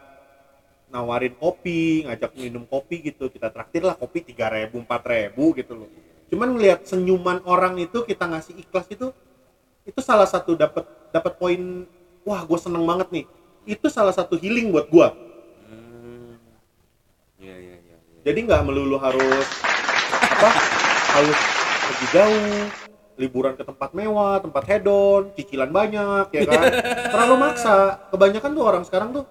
nawarin 0.94 1.34
kopi 1.34 2.06
ngajak 2.06 2.38
minum 2.38 2.70
kopi 2.70 3.10
gitu 3.10 3.26
kita 3.34 3.50
traktir 3.50 3.82
lah 3.82 3.98
kopi 3.98 4.22
tiga 4.22 4.54
ribu 4.54 4.78
empat 4.78 5.02
ribu 5.10 5.58
gitu 5.58 5.74
loh 5.74 5.90
cuman 6.32 6.56
ngelihat 6.56 6.88
senyuman 6.88 7.44
orang 7.44 7.76
itu 7.76 8.08
kita 8.08 8.24
ngasih 8.24 8.56
ikhlas 8.56 8.88
itu 8.88 9.12
itu 9.84 10.00
salah 10.00 10.24
satu 10.24 10.56
dapat 10.56 10.88
dapat 11.12 11.36
poin 11.36 11.84
wah 12.24 12.40
gue 12.48 12.56
seneng 12.56 12.88
banget 12.88 13.12
nih 13.12 13.26
itu 13.68 13.92
salah 13.92 14.16
satu 14.16 14.40
healing 14.40 14.72
buat 14.72 14.88
gue 14.88 15.08
Hmm. 15.72 16.36
Iya 17.40 17.56
iya 17.56 17.76
iya. 17.80 17.98
iya. 18.00 18.20
jadi 18.24 18.40
nggak 18.44 18.62
melulu 18.68 18.96
harus 19.00 19.48
apa 20.12 20.50
harus 21.16 21.40
pergi 21.92 22.08
jauh 22.16 22.68
liburan 23.20 23.54
ke 23.60 23.64
tempat 23.68 23.92
mewah 23.92 24.40
tempat 24.40 24.64
hedon 24.68 25.32
cicilan 25.36 25.72
banyak 25.72 26.32
ya 26.32 26.42
kan 26.48 26.64
terlalu 27.12 27.36
maksa 27.40 27.76
kebanyakan 28.10 28.52
tuh 28.56 28.64
orang 28.64 28.84
sekarang 28.88 29.10
tuh 29.16 29.26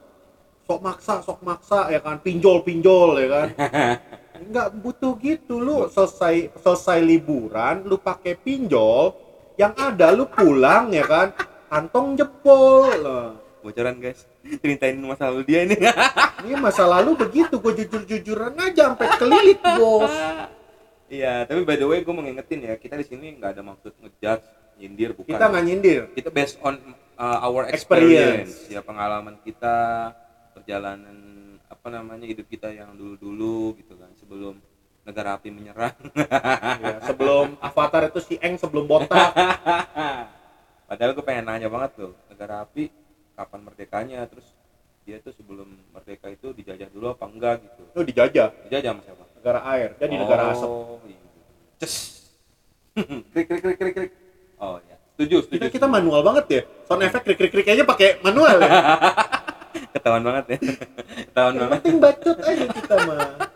sok 0.69 0.81
maksa 0.85 1.15
sok 1.25 1.41
maksa 1.43 1.91
ya 1.91 1.99
kan 1.99 2.21
pinjol 2.23 2.63
pinjol 2.63 3.19
ya 3.19 3.29
kan 3.29 3.49
nggak 4.41 4.69
butuh 4.79 5.13
gitu 5.17 5.61
lu 5.61 5.85
selesai 5.87 6.49
selesai 6.57 6.99
liburan 6.99 7.85
lu 7.85 7.97
pakai 7.97 8.35
pinjol 8.35 9.13
yang 9.55 9.77
ada 9.77 10.11
lu 10.11 10.25
pulang 10.25 10.89
ya 10.91 11.05
kan 11.05 11.29
kantong 11.69 12.17
jebol 12.17 12.89
Lah, 12.97 13.31
Bocoran 13.61 14.01
guys. 14.01 14.25
Ceritain 14.41 14.97
masa 14.97 15.29
lalu 15.29 15.45
dia 15.45 15.69
ini. 15.69 15.77
ini 16.49 16.57
masa 16.57 16.89
lalu 16.89 17.13
begitu 17.15 17.61
gue 17.61 17.85
jujur 17.85 18.09
jujuran 18.09 18.57
aja 18.57 18.89
sampai 18.89 19.09
kelilit 19.21 19.61
bos 19.77 20.09
Iya, 21.07 21.43
tapi 21.45 21.67
by 21.67 21.75
the 21.75 21.85
way 21.85 22.01
gue 22.01 22.09
mau 22.09 22.23
ngingetin 22.23 22.65
ya, 22.65 22.75
kita 22.75 22.95
di 22.95 23.03
sini 23.03 23.35
nggak 23.35 23.51
ada 23.53 23.63
maksud 23.67 23.93
ngejudge, 23.99 24.47
nyindir 24.79 25.11
bukan. 25.13 25.35
kita 25.35 25.45
nggak 25.45 25.65
nyindir 25.67 26.03
Kita 26.15 26.31
based 26.31 26.57
on 26.63 26.79
uh, 27.19 27.39
our 27.43 27.67
Experience. 27.67 28.47
experience. 28.49 28.71
ya 28.71 28.81
pengalaman 28.81 29.35
kita, 29.43 29.77
perjalanan 30.55 31.19
apa 31.67 31.87
namanya 31.91 32.25
hidup 32.25 32.47
kita 32.47 32.71
yang 32.71 32.95
dulu-dulu 32.95 33.75
gitu 33.77 33.99
kan, 33.99 34.10
sebelum 34.31 34.63
negara 35.03 35.35
api 35.35 35.51
menyerang. 35.51 35.91
Ya, 36.81 37.03
sebelum 37.03 37.59
Avatar 37.59 38.07
itu 38.07 38.23
si 38.23 38.39
Eng 38.39 38.55
sebelum 38.55 38.87
botak 38.87 39.35
Padahal 40.89 41.13
gue 41.19 41.25
pengen 41.27 41.51
nanya 41.51 41.67
banget 41.67 41.99
tuh, 41.99 42.13
negara 42.31 42.63
api 42.63 42.95
kapan 43.35 43.61
merdekanya, 43.67 44.23
terus 44.31 44.47
dia 45.03 45.19
tuh 45.19 45.35
sebelum 45.35 45.67
merdeka 45.91 46.31
itu 46.31 46.55
dijajah 46.55 46.87
dulu 46.95 47.11
apa 47.11 47.27
enggak 47.27 47.55
gitu. 47.67 47.83
itu 47.91 48.01
dijajah 48.15 48.49
Dijajah 48.71 48.91
sama 48.95 49.03
siapa? 49.03 49.25
negara 49.41 49.61
air 49.75 49.91
jadi 49.99 50.15
negara 50.15 50.43
asap 50.55 50.69
Oh, 50.71 51.01
iya. 51.09 51.19
Ces. 51.81 51.95
krik 53.35 53.47
krik 53.49 53.63
krik 53.65 53.77
krik 53.81 53.95
krik. 53.97 54.13
Oh 54.61 54.77
ya. 54.85 54.97
Setuju, 55.17 55.37
setuju. 55.49 55.59
kita 55.67 55.67
kita 55.73 55.87
manual 55.91 56.21
banget 56.23 56.45
ya 56.47 56.63
sound 56.87 57.03
effect 57.03 57.25
krik 57.27 57.39
krik 57.41 57.51
krik 57.51 57.67
aja 57.67 57.83
pakai 57.83 58.21
manual 58.23 58.61
ya 58.61 58.71
ketahuan 59.97 60.23
banget 60.23 60.45
ya. 60.55 60.59
ketahuan 61.33 61.55
banget. 61.57 61.73
penting 61.81 61.97
bacot 61.99 62.39
aja 62.41 62.67
kita 62.71 62.95
mah 63.09 63.50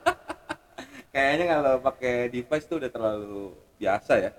Kayaknya 1.14 1.44
kalau 1.47 1.75
pakai 1.80 2.14
device 2.26 2.66
tuh 2.66 2.76
udah 2.83 2.90
terlalu 2.90 3.42
biasa 3.78 4.12
ya. 4.18 4.30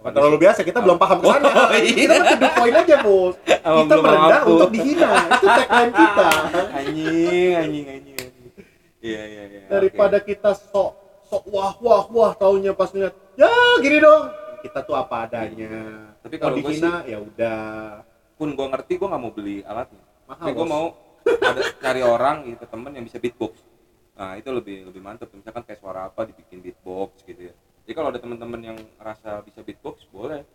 Bukan 0.00 0.10
terlalu 0.10 0.36
biasa 0.40 0.60
kita 0.60 0.78
belum 0.80 0.96
paham 0.96 1.18
ke 1.20 1.26
sana 1.28 1.48
Oh, 1.48 1.70
iya. 1.70 1.92
kita 1.94 2.14
the 2.34 2.50
point 2.50 2.74
aja 2.74 2.96
bos 3.00 3.34
Sama 3.64 3.80
kita 3.84 3.94
merendah 3.94 4.40
mampu. 4.40 4.50
untuk 4.50 4.70
dihina 4.72 5.08
itu 5.30 5.46
tagline 5.46 5.92
kita 5.94 6.28
anjing, 6.80 7.52
anjing, 7.54 7.86
anjing. 7.86 8.16
Iya, 8.98 9.22
iya, 9.22 9.42
iya. 9.46 9.60
daripada 9.68 10.16
kita 10.18 10.56
sok 10.56 10.92
sok 11.24 11.44
wah 11.48 11.72
wah 11.78 12.04
wah 12.08 12.32
taunya 12.32 12.72
pas 12.72 12.88
ngeliat 12.88 13.12
ya 13.36 13.48
gini 13.78 14.00
dong 14.00 14.22
kita 14.60 14.80
tuh 14.80 14.96
apa 14.96 15.28
adanya 15.28 15.72
Tapi 16.20 16.34
mau 16.34 16.42
kalau 16.42 16.56
dihina 16.56 16.92
ya 17.04 17.18
udah 17.20 17.60
pun 18.34 18.48
gua 18.52 18.66
ngerti 18.72 18.92
gua 18.96 19.08
nggak 19.12 19.22
mau 19.22 19.30
beli 19.30 19.60
alatnya. 19.62 20.02
Mahal, 20.24 20.40
Tapi 20.42 20.52
gua 20.52 20.66
mau 20.66 20.84
ada 21.22 21.62
cari 21.78 22.00
orang 22.00 22.36
gitu 22.44 22.64
temen 22.64 22.90
yang 22.90 23.04
bisa 23.04 23.16
beatbox. 23.16 23.60
Nah, 24.14 24.38
itu 24.38 24.46
lebih 24.48 24.86
lebih 24.86 25.02
mantep 25.02 25.26
misalkan 25.30 25.66
kayak 25.66 25.82
suara 25.82 26.06
apa 26.06 26.22
dibikin 26.22 26.62
beatbox 26.62 27.18
gitu 27.22 27.50
ya. 27.50 27.54
Jadi 27.84 27.92
kalau 27.92 28.08
ada 28.08 28.18
teman-teman 28.18 28.60
yang 28.62 28.78
rasa 28.96 29.42
bisa 29.42 29.60
beatbox 29.60 30.06
boleh. 30.08 30.46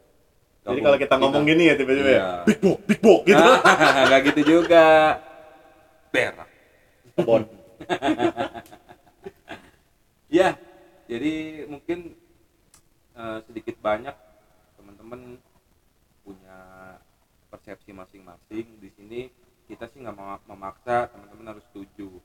jadi 0.60 0.76
Gabung 0.76 0.84
kalau 0.84 0.98
kita 1.00 1.16
ngomong 1.16 1.44
gini 1.46 1.64
ya 1.68 1.76
tiba-tiba 1.76 2.10
ya 2.10 2.20
Iya. 2.20 2.30
book 2.60 2.80
big 2.84 3.00
book 3.00 3.22
gitu 3.24 3.40
Enggak 4.04 4.22
gitu 4.28 4.42
juga. 4.46 4.86
Berak. 6.10 6.50
Bon. 7.20 7.44
Ya, 10.30 10.54
jadi 11.10 11.66
mungkin 11.66 12.14
eh, 13.16 13.40
sedikit 13.50 13.82
banyak 13.82 14.14
teman-teman 14.78 15.42
punya 16.22 16.58
persepsi 17.50 17.90
masing-masing. 17.90 18.78
Di 18.78 18.90
sini 18.94 19.20
kita 19.66 19.90
sih 19.90 19.98
nggak 20.00 20.14
mema- 20.14 20.46
memaksa 20.46 21.10
teman-teman 21.10 21.50
harus 21.50 21.66
setuju 21.74 22.22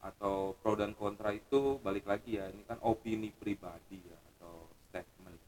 atau 0.00 0.54
pro 0.60 0.76
dan 0.76 0.92
kontra 0.92 1.32
itu 1.32 1.80
balik 1.80 2.06
lagi 2.06 2.38
ya 2.38 2.46
ini 2.50 2.62
kan 2.64 2.78
opini 2.84 3.32
pribadi 3.32 4.00
ya 4.00 4.18
atau 4.36 4.68
statement. 4.88 5.38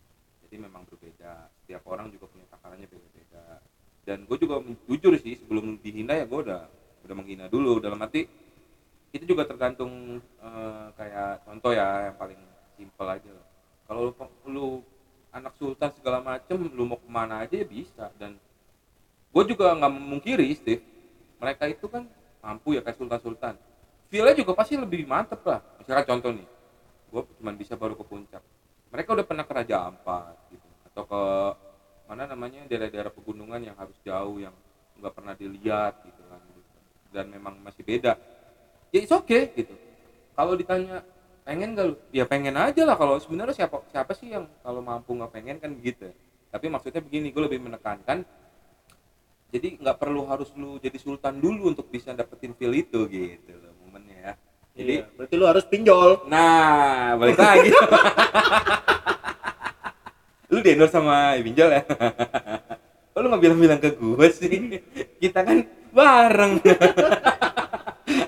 Jadi 0.46 0.56
memang 0.58 0.82
berbeda. 0.88 1.52
Setiap 1.64 1.82
orang 1.88 2.08
juga 2.08 2.26
punya 2.30 2.46
takarannya 2.48 2.88
beda-beda. 2.88 3.60
Dan 4.08 4.24
gue 4.24 4.36
juga 4.40 4.64
jujur 4.88 5.12
sih 5.20 5.36
sebelum 5.36 5.76
dihina 5.84 6.16
ya 6.16 6.24
gue 6.24 6.40
udah 6.40 6.62
udah 7.04 7.14
menghina 7.14 7.46
dulu. 7.52 7.78
Dalam 7.78 8.00
arti 8.00 8.24
itu 9.12 9.24
juga 9.24 9.44
tergantung 9.44 10.20
eh, 10.20 10.86
kayak 10.96 11.44
contoh 11.44 11.72
ya 11.72 12.12
yang 12.12 12.16
paling 12.16 12.40
simpel 12.76 13.08
aja 13.08 13.30
loh. 13.32 13.46
kalau 13.88 14.00
lu, 14.04 14.12
lu 14.52 14.66
anak 15.32 15.56
sultan 15.56 15.88
segala 15.96 16.20
macem 16.20 16.60
lu 16.60 16.84
mau 16.84 17.00
ke 17.00 17.08
mana 17.08 17.44
aja 17.44 17.56
ya 17.56 17.66
bisa. 17.68 18.08
Dan 18.16 18.40
gue 19.32 19.44
juga 19.44 19.76
nggak 19.76 19.92
memungkiri 19.92 20.48
Steve 20.56 20.84
mereka 21.38 21.70
itu 21.70 21.86
kan 21.86 22.08
mampu 22.42 22.74
ya 22.74 22.80
kayak 22.80 22.98
sultan 22.98 23.20
sultan 23.20 23.54
feelnya 24.08 24.34
juga 24.36 24.52
pasti 24.56 24.74
lebih 24.74 25.04
mantep 25.04 25.40
lah. 25.44 25.60
Misalkan 25.80 26.04
contoh 26.08 26.30
nih 26.34 26.48
gue 27.08 27.22
cuma 27.40 27.52
bisa 27.56 27.72
baru 27.76 27.96
ke 27.96 28.04
puncak. 28.04 28.42
Mereka 28.92 29.08
udah 29.16 29.24
pernah 29.24 29.44
ke 29.44 29.52
Raja 29.52 29.76
Ampat 29.88 30.36
gitu 30.52 30.68
atau 30.92 31.04
ke 31.04 31.22
mana 32.08 32.24
namanya 32.24 32.64
daerah-daerah 32.68 33.12
pegunungan 33.12 33.60
yang 33.60 33.76
harus 33.76 33.96
jauh 34.00 34.40
yang 34.40 34.52
nggak 34.96 35.12
pernah 35.12 35.34
dilihat 35.36 35.94
gitu 36.04 36.22
kan. 36.28 36.40
Dan 37.08 37.32
memang 37.32 37.56
masih 37.60 37.84
beda. 37.84 38.16
Ya 38.92 38.98
it's 39.04 39.12
okay 39.12 39.52
gitu. 39.52 39.76
Kalau 40.32 40.56
ditanya 40.56 41.04
pengen 41.44 41.76
gak 41.76 41.86
lu? 41.92 41.94
Ya 42.12 42.24
pengen 42.28 42.56
aja 42.56 42.84
lah. 42.84 42.96
Kalau 42.96 43.16
sebenarnya 43.20 43.64
siapa 43.64 43.84
siapa 43.92 44.12
sih 44.16 44.32
yang 44.32 44.48
kalau 44.64 44.80
mampu 44.80 45.12
nggak 45.16 45.32
pengen 45.32 45.56
kan 45.60 45.72
gitu. 45.80 46.08
Tapi 46.48 46.66
maksudnya 46.72 47.04
begini 47.04 47.28
gue 47.28 47.42
lebih 47.44 47.60
menekankan 47.60 48.24
jadi 49.48 49.80
nggak 49.80 49.96
perlu 49.96 50.28
harus 50.28 50.52
lu 50.56 50.76
jadi 50.76 50.96
sultan 51.00 51.40
dulu 51.40 51.72
untuk 51.72 51.88
bisa 51.88 52.12
dapetin 52.12 52.52
feel 52.52 52.72
itu 52.76 53.00
gitu 53.08 53.52
loh 53.56 53.77
jadi 54.78 55.02
Iya, 55.02 55.10
berarti 55.18 55.34
lu 55.34 55.44
harus 55.50 55.64
pinjol 55.66 56.30
Nah, 56.30 57.18
balik 57.18 57.34
lagi. 57.34 57.74
lu 60.54 60.58
di 60.62 60.70
endorse 60.72 60.94
sama 60.94 61.34
Ibinjol 61.34 61.70
ya? 61.74 61.82
Kok 63.12 63.18
lu 63.18 63.26
nggak 63.34 63.42
bilang-bilang 63.42 63.80
ke 63.82 63.90
gue 63.98 64.26
sih? 64.30 64.78
Kita 65.22 65.42
kan 65.42 65.66
bareng. 65.90 66.62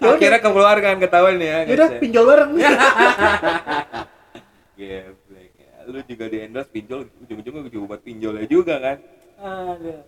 Akhirnya 0.03 0.41
keluar 0.43 0.77
kan 0.83 0.99
ketahuan 0.99 1.39
ya. 1.39 1.65
ya 1.65 1.73
udah 1.79 1.89
pinjol 2.03 2.25
bareng 2.27 2.51
Geblek 4.75 5.53
ya. 5.55 5.73
Lu 5.87 5.99
juga 6.05 6.25
di 6.27 6.39
endorse 6.43 6.71
pinjol, 6.75 7.07
ujung-ujungnya 7.25 7.71
juga 7.71 7.85
buat 7.95 8.03
pinjolnya 8.03 8.45
juga 8.51 8.75
kan. 8.83 8.99
Ada. 9.39 10.03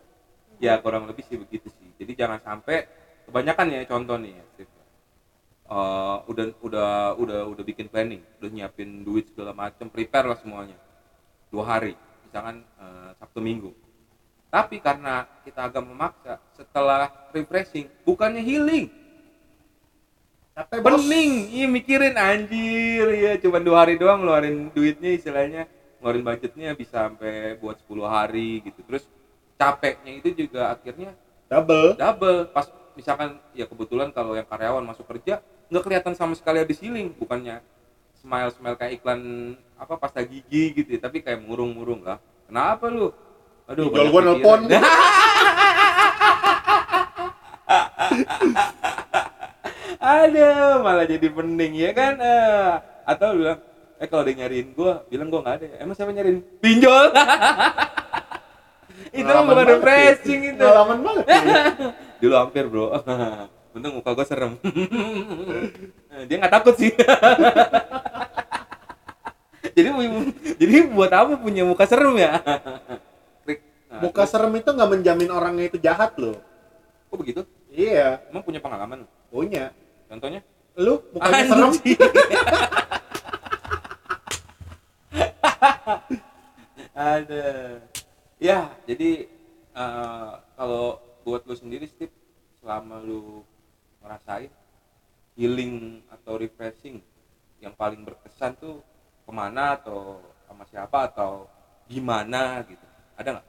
Ya 0.58 0.74
kurang 0.82 1.06
lebih 1.06 1.22
sih 1.24 1.38
begitu 1.38 1.70
sih. 1.70 1.88
Jadi 2.02 2.12
jangan 2.18 2.42
sampai 2.42 2.90
kebanyakan 3.30 3.66
ya 3.72 3.80
contoh 3.86 4.18
nih 4.18 4.34
ya. 4.34 4.44
Eh, 5.62 6.16
udah 6.26 6.46
udah 6.60 6.90
udah 7.16 7.40
udah 7.48 7.64
bikin 7.64 7.86
planning, 7.86 8.20
udah 8.42 8.50
nyiapin 8.50 9.06
duit 9.06 9.30
segala 9.30 9.54
macam, 9.54 9.86
prepare 9.88 10.26
lah 10.28 10.38
semuanya. 10.42 10.76
Dua 11.48 11.64
hari, 11.64 11.94
misalkan 12.26 12.60
eh, 12.60 13.10
Sabtu 13.16 13.40
Minggu. 13.40 13.70
Tapi 14.52 14.84
karena 14.84 15.24
kita 15.48 15.72
agak 15.72 15.80
memaksa, 15.80 16.36
setelah 16.52 17.08
refreshing, 17.32 17.88
bukannya 18.04 18.44
healing, 18.44 18.92
capek 20.52 20.84
bos 20.84 21.00
Pening, 21.00 21.32
iya 21.48 21.66
mikirin 21.72 22.20
anjir, 22.20 23.06
ya 23.16 23.32
cuma 23.40 23.56
dua 23.64 23.88
hari 23.88 23.96
doang 23.96 24.20
ngeluarin 24.20 24.68
duitnya 24.76 25.16
istilahnya 25.16 25.64
ngeluarin 26.02 26.26
budgetnya 26.26 26.76
bisa 26.76 27.08
sampai 27.08 27.56
buat 27.56 27.80
10 27.80 28.04
hari 28.04 28.60
gitu. 28.66 28.82
Terus 28.84 29.06
capeknya 29.56 30.12
itu 30.18 30.28
juga 30.34 30.74
akhirnya 30.74 31.16
double 31.48 31.96
double. 31.96 32.50
Pas 32.50 32.66
misalkan 32.92 33.40
ya 33.56 33.64
kebetulan 33.64 34.12
kalau 34.12 34.36
yang 34.36 34.46
karyawan 34.46 34.84
masuk 34.84 35.08
kerja 35.08 35.40
nggak 35.72 35.84
kelihatan 35.88 36.12
sama 36.12 36.36
sekali 36.36 36.60
habis 36.60 36.76
healing, 36.84 37.16
bukannya 37.16 37.64
smile 38.20 38.52
smile 38.52 38.76
kayak 38.76 39.00
iklan 39.00 39.20
apa 39.80 39.96
pasta 39.96 40.20
gigi 40.20 40.76
gitu, 40.76 40.94
ya, 40.94 41.00
tapi 41.00 41.24
kayak 41.24 41.40
murung-murung 41.40 42.04
lah. 42.04 42.20
Kenapa 42.44 42.92
lu? 42.92 43.08
Aduh, 43.66 43.88
banyak 43.88 44.12
gua 44.12 44.22
nelpon. 44.22 44.60
Aduh, 50.02 50.82
malah 50.84 51.06
jadi 51.08 51.30
pening 51.30 51.72
ya 51.78 51.90
kan? 51.96 52.20
Eh, 52.20 52.72
atau 53.08 53.38
bilang, 53.38 53.58
eh 53.96 54.06
kalau 54.10 54.22
dia 54.28 54.44
nyariin 54.44 54.76
gua, 54.76 55.06
bilang 55.08 55.32
gua 55.32 55.40
nggak 55.40 55.56
ada. 55.62 55.66
ya. 55.72 55.76
Emang 55.80 55.96
siapa 55.96 56.12
nyariin? 56.12 56.44
Pinjol. 56.60 57.16
itu 59.18 59.28
bukan 59.28 59.66
refreshing 59.66 60.40
itu. 60.52 60.60
pengalaman 60.60 60.98
banget 61.00 61.26
ya. 61.26 61.36
Dulu 62.22 62.34
hampir 62.38 62.70
bro. 62.70 62.94
Untung 63.74 63.98
muka 63.98 64.14
gua 64.14 64.26
serem. 64.28 64.54
dia 66.30 66.36
nggak 66.38 66.54
takut 66.54 66.78
sih. 66.78 66.94
jadi 69.76 69.88
jadi 70.60 70.74
buat 70.92 71.10
apa 71.10 71.34
punya 71.40 71.66
muka 71.66 71.88
serem 71.88 72.14
ya? 72.20 72.38
Nah, 73.92 74.08
muka 74.08 74.24
serem 74.24 74.52
itu 74.56 74.70
nggak 74.72 74.90
menjamin 74.92 75.30
orangnya 75.34 75.64
itu 75.68 75.76
jahat 75.76 76.16
loh 76.16 76.40
kok 77.12 77.20
begitu 77.20 77.40
iya 77.68 78.24
emang 78.32 78.40
punya 78.40 78.56
pengalaman 78.56 79.04
punya 79.28 79.68
contohnya 80.08 80.40
lu 80.80 80.96
mukanya 81.12 81.44
serem 81.44 81.68
Anjing. 81.76 82.00
ada 86.96 87.44
ya 88.40 88.72
jadi 88.88 89.28
kalau 89.76 90.40
buat 91.32 91.48
lu 91.48 91.56
sendiri 91.56 91.88
Steve 91.88 92.12
selama 92.60 93.00
lu 93.00 93.40
ngerasain 94.04 94.52
healing 95.32 96.04
atau 96.12 96.36
refreshing 96.36 97.00
yang 97.56 97.72
paling 97.72 98.04
berkesan 98.04 98.52
tuh 98.60 98.84
ke 99.24 99.32
mana 99.32 99.80
atau 99.80 100.20
sama 100.44 100.68
siapa 100.68 101.08
atau 101.08 101.48
gimana 101.88 102.60
gitu? 102.68 102.84
Ada 103.16 103.40
nggak? 103.40 103.46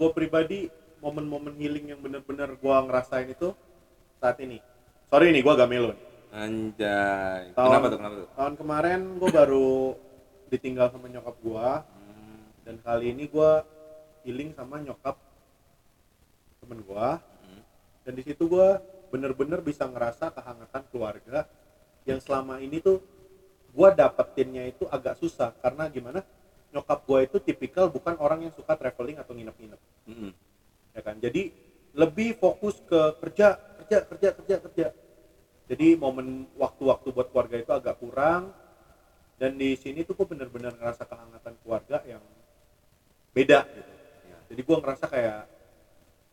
Gue 0.00 0.10
pribadi 0.16 0.72
momen-momen 1.04 1.52
healing 1.52 1.92
yang 1.92 2.00
bener-bener 2.00 2.56
gue 2.56 2.76
ngerasain 2.80 3.28
itu 3.28 3.52
saat 4.16 4.40
ini. 4.40 4.64
Sorry 5.12 5.28
nih 5.28 5.44
gue 5.44 5.52
agak 5.52 5.68
melo 5.68 5.92
nih. 5.92 6.00
anjay. 6.28 7.52
Tahun- 7.52 7.68
kenapa 7.68 7.86
tuh? 7.88 7.98
Kenapa 8.00 8.14
tuh? 8.16 8.28
tahun 8.32 8.54
kemarin 8.56 9.00
gue 9.16 9.30
baru 9.30 9.70
ditinggal 10.48 10.88
sama 10.88 11.12
nyokap 11.12 11.36
gue 11.44 11.68
Hmm, 11.92 12.40
dan 12.64 12.80
kali 12.80 13.12
ini 13.12 13.28
gue 13.28 13.50
healing 14.24 14.56
sama 14.56 14.80
nyokap 14.80 15.16
temen 16.68 16.84
gue 16.84 17.08
hmm, 17.16 17.62
dan 18.04 18.12
di 18.12 18.22
situ 18.28 18.44
gue 18.44 18.68
bener-bener 19.08 19.64
bisa 19.64 19.88
ngerasa 19.88 20.28
kehangatan 20.36 20.84
keluarga 20.92 21.48
yang 22.04 22.20
selama 22.20 22.60
ini 22.60 22.80
tuh 22.80 23.00
gue 23.72 23.88
dapetinnya 23.92 24.64
itu 24.68 24.88
agak 24.88 25.20
susah. 25.20 25.52
Karena 25.60 25.88
gimana? 25.92 26.24
Nyokap 26.72 27.04
gue 27.04 27.18
itu 27.24 27.36
tipikal 27.40 27.88
bukan 27.88 28.16
orang 28.20 28.48
yang 28.48 28.52
suka 28.52 28.76
traveling 28.76 29.20
atau 29.20 29.32
nginep-nginep. 29.36 29.80
Hmm, 30.08 30.32
ya 30.96 31.00
kan? 31.04 31.16
Jadi 31.20 31.52
lebih 31.96 32.36
fokus 32.36 32.80
ke 32.84 33.16
kerja 33.20 33.56
kerja 33.80 33.98
kerja 34.04 34.28
kerja 34.36 34.56
kerja. 34.60 34.86
Jadi 35.68 35.96
momen 36.00 36.48
waktu-waktu 36.56 37.12
buat 37.12 37.28
keluarga 37.28 37.56
itu 37.60 37.72
agak 37.72 37.96
kurang. 38.00 38.52
Dan 39.38 39.54
di 39.54 39.78
sini 39.78 40.02
tuh 40.02 40.18
gue 40.18 40.26
bener-bener 40.26 40.74
ngerasa 40.74 41.06
kehangatan 41.06 41.54
keluarga 41.62 42.02
yang 42.08 42.24
beda 43.36 43.68
gitu. 43.70 43.92
Ya. 44.26 44.38
jadi 44.50 44.60
gue 44.66 44.76
ngerasa 44.82 45.04
kayak 45.06 45.40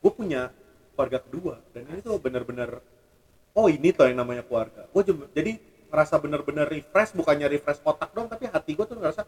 gue 0.05 0.13
punya 0.13 0.53
keluarga 0.93 1.17
kedua 1.17 1.57
dan 1.73 1.89
ini 1.89 2.05
tuh 2.05 2.21
bener-bener 2.21 2.77
oh 3.57 3.65
ini 3.65 3.89
tuh 3.89 4.05
yang 4.05 4.21
namanya 4.21 4.45
keluarga. 4.45 4.85
Gue 4.93 5.01
jadi 5.33 5.57
ngerasa 5.89 6.21
bener-bener 6.21 6.69
refresh 6.69 7.17
bukannya 7.17 7.49
refresh 7.49 7.81
otak 7.81 8.13
dong 8.13 8.29
tapi 8.29 8.45
hati 8.45 8.77
gue 8.77 8.85
tuh 8.85 9.01
ngerasa 9.01 9.25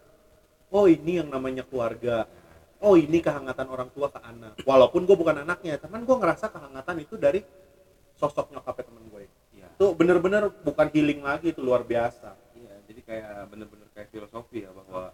oh 0.69 0.85
ini 0.85 1.17
yang 1.17 1.33
namanya 1.33 1.65
keluarga. 1.65 2.29
Oh 2.77 2.93
ini 2.93 3.25
kehangatan 3.25 3.65
orang 3.73 3.89
tua 3.89 4.13
ke 4.13 4.21
anak. 4.21 4.61
Walaupun 4.61 5.09
gue 5.09 5.17
bukan 5.17 5.41
anaknya 5.41 5.81
teman 5.81 6.05
gue 6.05 6.13
ngerasa 6.13 6.53
kehangatan 6.53 7.01
itu 7.01 7.17
dari 7.17 7.41
sosok 8.13 8.53
nyokapnya 8.53 8.85
temen 8.85 9.05
gue 9.09 9.25
Iya. 9.57 9.73
itu 9.73 9.85
bener-bener 9.97 10.53
bukan 10.61 10.87
healing 10.93 11.25
lagi 11.25 11.49
itu 11.49 11.61
luar 11.65 11.81
biasa. 11.81 12.37
Iya, 12.53 12.73
jadi 12.85 13.01
kayak 13.01 13.49
bener-bener 13.49 13.89
kayak 13.97 14.13
filosofi 14.13 14.61
ya 14.61 14.69
bahwa 14.69 15.09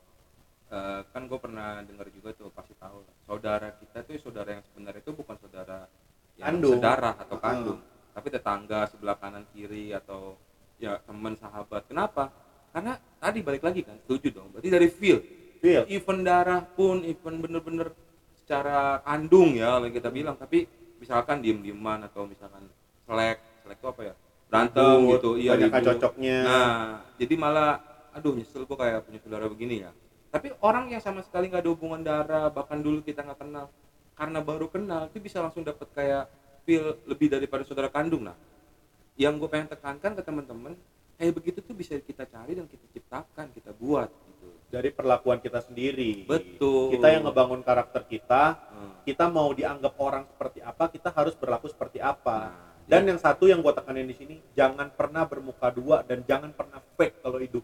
eh, 0.74 1.02
kan 1.14 1.22
gue 1.30 1.38
pernah 1.38 1.86
dengar 1.86 2.10
juga 2.10 2.34
tuh 2.34 2.50
pasti 2.50 2.74
tahu 2.76 3.06
lah, 3.06 3.16
saudara 3.30 3.68
kita 3.78 4.02
tuh 4.02 4.18
saudara 4.18 4.58
yang 4.58 4.64
sebenarnya 4.66 5.02
itu 5.02 5.14
bukan 5.14 5.38
saudara 5.38 5.86
yang 6.34 6.58
Kandung. 6.58 6.74
sedarah 6.82 7.14
atau 7.14 7.38
Ah. 7.38 7.42
kandung, 7.46 7.80
tapi 8.10 8.28
tetangga 8.28 8.80
sebelah 8.90 9.14
kanan 9.16 9.46
kiri 9.54 9.94
atau 9.94 10.34
ya 10.82 10.98
teman 11.06 11.38
sahabat. 11.38 11.86
Kenapa? 11.86 12.34
Karena 12.74 12.98
tadi 13.22 13.40
balik 13.46 13.62
lagi 13.62 13.86
kan, 13.86 14.02
setuju 14.02 14.34
dong. 14.34 14.50
Berarti 14.50 14.68
dari 14.68 14.90
feel, 14.90 15.22
feel 15.62 15.86
even 15.86 16.26
darah 16.26 16.66
pun, 16.66 17.06
even 17.06 17.38
bener-bener 17.38 17.94
secara 18.34 18.98
kandung 19.06 19.54
ya, 19.54 19.78
kalau 19.78 19.88
kita 19.88 20.10
bilang. 20.10 20.36
Tapi 20.36 20.66
misalkan 20.98 21.46
diem-dieman 21.46 22.02
atau 22.10 22.26
misalkan 22.26 22.66
selek, 23.06 23.38
selek 23.62 23.78
itu 23.78 23.88
apa 23.88 24.02
ya? 24.10 24.14
Berantem 24.50 24.98
Ribut, 25.06 25.12
gitu, 25.18 25.30
iya 25.38 25.52
banyak 25.54 25.70
ribut. 25.70 25.86
cocoknya 25.86 26.38
Nah, 26.42 26.74
jadi 27.22 27.34
malah, 27.38 27.72
aduh 28.10 28.34
nyesel 28.34 28.66
gue 28.66 28.78
kayak 28.78 29.06
punya 29.06 29.20
saudara 29.22 29.46
begini 29.46 29.86
ya. 29.86 29.92
Tapi 30.34 30.50
orang 30.66 30.90
yang 30.90 30.98
sama 30.98 31.22
sekali 31.22 31.46
nggak 31.46 31.62
ada 31.62 31.72
hubungan 31.72 32.02
darah, 32.02 32.50
bahkan 32.50 32.82
dulu 32.82 33.06
kita 33.06 33.22
nggak 33.22 33.38
kenal, 33.46 33.70
karena 34.18 34.40
baru 34.42 34.66
kenal, 34.66 35.06
itu 35.14 35.22
bisa 35.22 35.38
langsung 35.46 35.62
dapet 35.62 35.86
kayak 35.94 36.26
feel 36.66 36.98
lebih 37.06 37.30
daripada 37.30 37.62
saudara 37.62 37.94
kandung 37.94 38.26
lah. 38.26 38.34
Yang 39.14 39.46
gue 39.46 39.50
pengen 39.54 39.70
tekankan 39.70 40.18
ke 40.18 40.22
teman-teman, 40.26 40.74
kayak 41.22 41.34
begitu 41.38 41.62
tuh 41.62 41.78
bisa 41.78 41.94
kita 42.02 42.26
cari 42.26 42.58
dan 42.58 42.66
kita 42.66 42.82
ciptakan, 42.90 43.54
kita 43.54 43.70
buat 43.78 44.10
gitu. 44.10 44.48
dari 44.74 44.90
perlakuan 44.90 45.38
kita 45.38 45.62
sendiri 45.62 46.26
Betul. 46.26 46.98
kita 46.98 47.14
yang 47.14 47.30
ngebangun 47.30 47.62
karakter 47.62 48.02
kita 48.10 48.58
Hmm. 48.74 48.98
kita 49.06 49.30
mau 49.30 49.54
dianggap 49.54 49.94
orang 50.02 50.26
seperti 50.26 50.60
apa 50.66 50.90
kita 50.90 51.14
harus 51.14 51.38
berlaku 51.38 51.70
seperti 51.70 52.02
apa 52.02 52.50
Nah, 52.84 53.00
dan 53.00 53.08
yang 53.08 53.20
satu 53.22 53.48
yang 53.48 53.64
gue 53.64 53.72
tekanin 53.72 54.04
di 54.04 54.18
sini 54.18 54.36
jangan 54.58 54.92
pernah 54.92 55.24
bermuka 55.24 55.72
dua 55.72 56.04
dan 56.04 56.20
jangan 56.28 56.52
pernah 56.52 56.84
fake 57.00 57.24
kalau 57.24 57.40
hidup. 57.40 57.64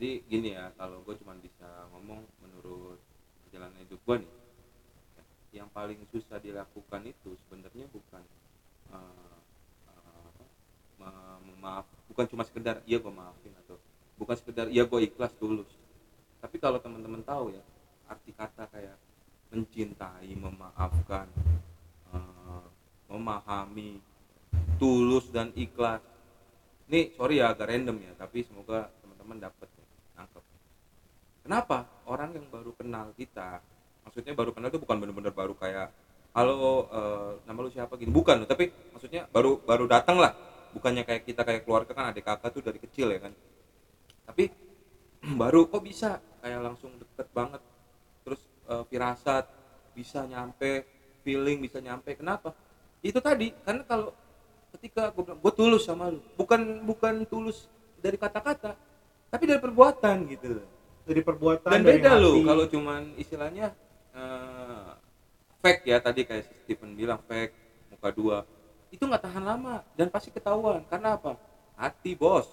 Jadi 0.00 0.24
gini 0.32 0.56
ya, 0.56 0.72
kalau 0.80 1.04
gue 1.04 1.12
cuma 1.20 1.36
bisa 1.36 1.68
ngomong 1.92 2.24
menurut 2.40 2.96
perjalanan 3.44 3.76
hidup 3.84 4.00
gue 4.00 4.16
nih, 4.24 4.32
yang 5.60 5.68
paling 5.76 6.00
susah 6.08 6.40
dilakukan 6.40 7.04
itu 7.04 7.36
sebenarnya 7.44 7.84
bukan 7.92 8.24
apa, 8.88 9.04
me- 10.96 11.40
memaaf, 11.52 11.84
bukan 12.08 12.24
cuma 12.32 12.48
sekedar 12.48 12.80
iya 12.88 12.96
gue 12.96 13.12
maafin 13.12 13.52
atau 13.60 13.76
bukan 14.16 14.40
sekedar 14.40 14.72
iya 14.72 14.88
gue 14.88 15.04
ikhlas 15.04 15.36
tulus. 15.36 15.68
Tapi 16.40 16.56
kalau 16.56 16.80
teman-teman 16.80 17.20
tahu 17.20 17.52
ya 17.52 17.60
arti 18.08 18.32
kata 18.32 18.72
kayak 18.72 18.96
mencintai, 19.52 20.32
memaafkan, 20.32 21.28
eh, 22.16 22.64
memahami, 23.12 24.00
tulus 24.80 25.28
dan 25.28 25.52
ikhlas 25.52 26.00
ini 26.90 27.12
sorry 27.14 27.38
ya 27.38 27.52
agak 27.54 27.70
random 27.70 28.00
ya 28.02 28.12
tapi 28.18 28.42
semoga 28.42 28.90
teman-teman 29.04 29.38
dapat 29.46 29.68
ya, 29.78 29.79
kenapa? 31.50 31.82
Orang 32.06 32.30
yang 32.30 32.46
baru 32.46 32.70
kenal 32.78 33.10
kita 33.18 33.58
maksudnya 34.06 34.38
baru 34.38 34.54
kenal 34.54 34.70
itu 34.70 34.78
bukan 34.78 35.02
bener-bener 35.02 35.34
baru 35.34 35.58
kayak 35.58 35.90
halo 36.30 36.86
eh, 36.86 37.42
nama 37.42 37.58
lu 37.58 37.70
siapa? 37.74 37.98
Gini. 37.98 38.14
Bukan 38.14 38.46
tapi 38.46 38.70
maksudnya 38.94 39.26
baru 39.26 39.58
baru 39.58 39.90
datang 39.90 40.22
lah. 40.22 40.30
Bukannya 40.70 41.02
kayak 41.02 41.26
kita 41.26 41.42
kayak 41.42 41.66
keluarga 41.66 41.90
kan 41.90 42.14
adik 42.14 42.22
kakak 42.22 42.54
tuh 42.54 42.62
dari 42.62 42.78
kecil 42.78 43.10
ya 43.10 43.18
kan. 43.18 43.34
Tapi 44.30 44.46
baru 45.42 45.66
kok 45.66 45.82
bisa? 45.82 46.22
Kayak 46.38 46.70
langsung 46.70 46.94
deket 46.94 47.26
banget. 47.34 47.58
Terus 48.22 48.46
eh, 48.70 48.84
firasat 48.86 49.50
bisa 49.90 50.22
nyampe 50.30 50.86
feeling 51.26 51.58
bisa 51.58 51.82
nyampe. 51.82 52.14
Kenapa? 52.14 52.54
Itu 53.02 53.18
tadi 53.18 53.50
karena 53.66 53.82
kalau 53.82 54.14
ketika 54.78 55.10
gue 55.10 55.26
bilang 55.26 55.42
gue 55.42 55.52
tulus 55.58 55.82
sama 55.82 56.14
lu. 56.14 56.22
Bukan 56.38 56.86
bukan 56.86 57.26
tulus 57.26 57.66
dari 57.98 58.14
kata-kata 58.14 58.78
tapi 59.30 59.44
dari 59.46 59.60
perbuatan 59.62 60.16
gitu 60.30 60.58
loh 60.58 60.79
dari 61.10 61.22
perbuatan 61.26 61.66
dan 61.66 61.82
dari 61.82 61.98
beda 61.98 62.12
loh 62.16 62.38
hati. 62.38 62.46
kalau 62.46 62.64
cuman 62.70 63.02
istilahnya 63.18 63.66
eh, 64.14 64.88
fake 65.58 65.82
ya 65.84 65.98
tadi 65.98 66.22
kayak 66.22 66.46
si 66.46 66.54
Stephen 66.62 66.94
bilang 66.94 67.18
fake 67.26 67.50
muka 67.90 68.08
dua. 68.14 68.38
Itu 68.90 69.10
nggak 69.10 69.22
tahan 69.26 69.42
lama 69.42 69.82
dan 69.98 70.06
pasti 70.06 70.30
ketahuan. 70.30 70.86
Karena 70.86 71.18
apa? 71.18 71.34
Hati 71.74 72.14
bos. 72.14 72.46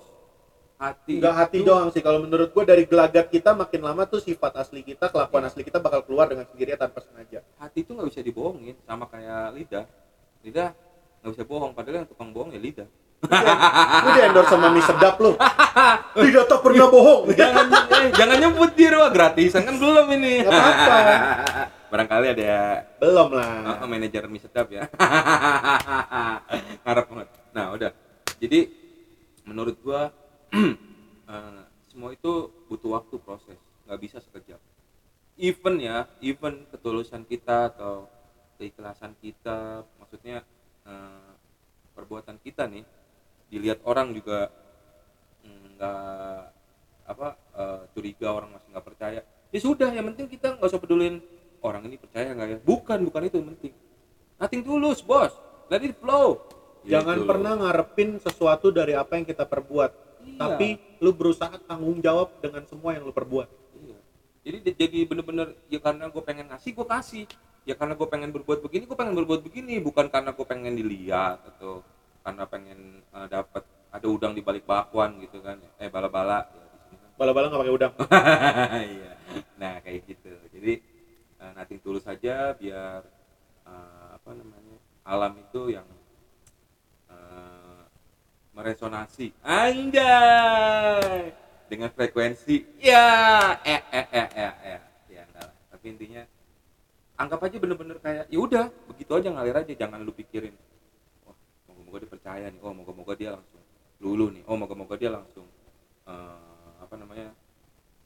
Hati 0.78 1.18
nggak 1.18 1.36
hati 1.38 1.58
itu- 1.62 1.66
doang 1.66 1.90
sih. 1.90 2.02
Kalau 2.02 2.22
menurut 2.22 2.50
gue 2.54 2.64
dari 2.66 2.86
gelagat 2.86 3.30
kita 3.30 3.54
makin 3.54 3.82
lama 3.82 4.06
tuh 4.06 4.22
sifat 4.22 4.54
asli 4.58 4.82
kita 4.82 5.10
kelakuan 5.10 5.46
Iya. 5.46 5.50
asli 5.54 5.62
kita 5.66 5.78
bakal 5.78 6.02
keluar 6.06 6.30
dengan 6.30 6.46
sendirinya 6.50 6.86
tanpa 6.86 7.02
sengaja. 7.02 7.42
Hati 7.58 7.82
itu 7.86 7.94
nggak 7.94 8.10
bisa 8.10 8.22
dibohongin 8.22 8.78
sama 8.86 9.06
kayak 9.06 9.54
lidah. 9.58 9.86
Lidah 10.46 10.70
nggak 11.22 11.32
bisa 11.34 11.46
bohong 11.46 11.74
padahal 11.74 12.06
yang 12.06 12.08
tukang 12.10 12.30
bohong 12.30 12.54
ya 12.54 12.62
lidah 12.62 12.86
lu 13.26 14.10
di 14.14 14.22
endorse 14.22 14.54
sama 14.54 14.70
mie 14.70 14.86
sedap 14.86 15.18
lu. 15.18 15.34
Tidak 16.22 16.46
tak 16.46 16.60
pernah 16.62 16.86
bohong. 16.86 17.34
Jangan 17.34 17.66
eh, 17.74 18.14
jangan 18.14 18.38
nyebut 18.38 18.72
di 18.78 18.86
ruang 18.94 19.10
gratisan 19.10 19.66
kan 19.66 19.76
belum 19.82 20.06
ini. 20.14 20.46
Nggak 20.46 20.54
apa-apa. 20.54 20.98
barangkali 21.92 22.28
ada 22.36 22.84
belum 23.00 23.30
lah. 23.34 23.82
Oh, 23.82 23.88
manajer 23.90 24.30
mie 24.30 24.42
sedap 24.44 24.70
ya. 24.70 24.86
Harap 26.88 27.06
banget. 27.10 27.28
Nah 27.58 27.74
udah. 27.74 27.92
Jadi 28.38 28.70
menurut 29.50 29.76
gua 29.82 30.14
eh, 30.54 31.62
semua 31.90 32.14
itu 32.14 32.54
butuh 32.70 33.02
waktu 33.02 33.16
proses. 33.18 33.58
Nggak 33.90 34.00
bisa 34.00 34.18
sekejap. 34.22 34.62
Even 35.42 35.82
ya 35.82 36.06
even 36.22 36.70
ketulusan 36.70 37.26
kita 37.26 37.74
atau 37.74 38.06
keikhlasan 38.62 39.18
kita 39.18 39.82
maksudnya 39.98 40.46
eh, 40.86 41.32
perbuatan 41.98 42.38
kita 42.46 42.70
nih 42.70 42.86
dilihat 43.48 43.80
orang 43.84 44.12
juga 44.12 44.52
mm, 45.42 45.66
nggak 45.78 46.40
apa 47.08 47.28
eh, 47.56 47.82
curiga 47.96 48.28
orang 48.32 48.50
masih 48.52 48.68
nggak 48.72 48.86
percaya. 48.86 49.22
Ya 49.48 49.60
sudah 49.60 49.90
yang 49.90 50.06
penting 50.12 50.28
kita 50.28 50.60
nggak 50.60 50.68
usah 50.68 50.82
pedulin 50.82 51.24
orang 51.64 51.88
ini 51.88 51.96
percaya 51.96 52.32
nggak 52.32 52.48
ya? 52.48 52.58
Bukan 52.62 53.00
bukan 53.08 53.22
itu 53.26 53.36
yang 53.40 53.50
penting. 53.56 53.74
Nothing 54.38 54.62
tulus 54.62 55.00
bos. 55.00 55.32
Let 55.68 55.82
it 55.82 55.96
flow. 55.98 56.44
Jangan 56.84 57.20
Gitu. 57.20 57.28
pernah 57.28 57.54
ngarepin 57.58 58.16
sesuatu 58.20 58.72
dari 58.72 58.96
apa 58.96 59.16
yang 59.16 59.26
kita 59.26 59.44
perbuat. 59.44 60.06
Iya. 60.28 60.44
tapi 60.44 60.76
lu 61.00 61.16
berusaha 61.16 61.56
tanggung 61.64 62.04
jawab 62.04 62.28
dengan 62.44 62.60
semua 62.68 62.92
yang 62.92 63.08
lu 63.08 63.16
perbuat. 63.16 63.48
Iya. 63.80 63.96
jadi 64.44 64.58
di- 64.60 64.76
jadi 64.76 65.00
bener-bener 65.08 65.56
ya 65.72 65.80
karena 65.80 66.12
gue 66.12 66.20
pengen 66.20 66.52
ngasih 66.52 66.76
gue 66.76 66.84
kasih. 66.84 67.26
Ya 67.64 67.80
karena 67.80 67.96
gue 67.96 68.08
pengen 68.08 68.36
berbuat 68.36 68.60
begini 68.60 68.84
gue 68.84 68.98
pengen 69.00 69.16
berbuat 69.16 69.40
begini. 69.40 69.80
Bukan 69.80 70.12
karena 70.12 70.36
gue 70.36 70.44
pengen 70.44 70.76
dilihat 70.76 71.40
atau 71.48 71.80
karena 72.28 72.44
pengen 72.44 73.00
eh, 73.00 73.28
dapat 73.32 73.64
ada 73.88 74.08
udang 74.12 74.36
di 74.36 74.44
balik 74.44 74.68
bakwan 74.68 75.16
gitu 75.24 75.40
kan 75.40 75.64
eh 75.80 75.88
bala-bala 75.88 76.44
ya 76.44 76.66
kan. 76.68 77.00
Bala-bala 77.16 77.48
nggak 77.48 77.62
pakai 77.64 77.76
udang. 77.80 77.94
Iya. 78.92 79.14
Nah 79.56 79.74
kayak 79.80 80.00
gitu. 80.12 80.36
Jadi 80.52 80.74
uh, 81.40 81.52
nating 81.56 81.80
tulus 81.80 82.04
saja 82.04 82.52
biar 82.60 83.00
eh, 83.64 84.08
apa 84.12 84.30
namanya 84.36 84.76
alam 85.08 85.40
itu 85.40 85.72
yang 85.72 85.88
eh, 87.08 87.84
meresonasi. 88.52 89.32
Anjay! 89.48 91.32
Dengan 91.72 91.96
frekuensi. 91.96 92.84
Ya! 92.84 93.56
Eh 93.64 93.82
eh 93.88 94.08
eh 94.12 94.28
eh 94.36 94.54
eh. 94.76 94.80
Ya 95.16 95.24
enggak 95.24 95.48
lah. 95.48 95.56
tapi 95.72 95.86
intinya 95.96 96.28
anggap 97.16 97.40
aja 97.40 97.56
bener-bener 97.56 97.98
kayak 98.04 98.28
ya 98.28 98.40
udah 98.44 98.68
begitu 98.92 99.12
aja 99.16 99.32
ngalir 99.32 99.56
aja. 99.56 99.74
Jangan 99.74 100.04
lu 100.04 100.12
pikirin 100.12 100.67
moga-moga 101.88 102.04
dia 102.04 102.12
percaya 102.12 102.46
nih. 102.52 102.60
Oh 102.60 102.74
moga-moga 102.76 103.14
dia 103.16 103.32
langsung 103.32 103.62
lulu 104.04 104.26
nih. 104.36 104.44
Oh 104.44 104.60
moga-moga 104.60 104.96
dia 105.00 105.12
langsung 105.16 105.48
eh, 106.04 106.72
apa 106.84 106.96
namanya 107.00 107.32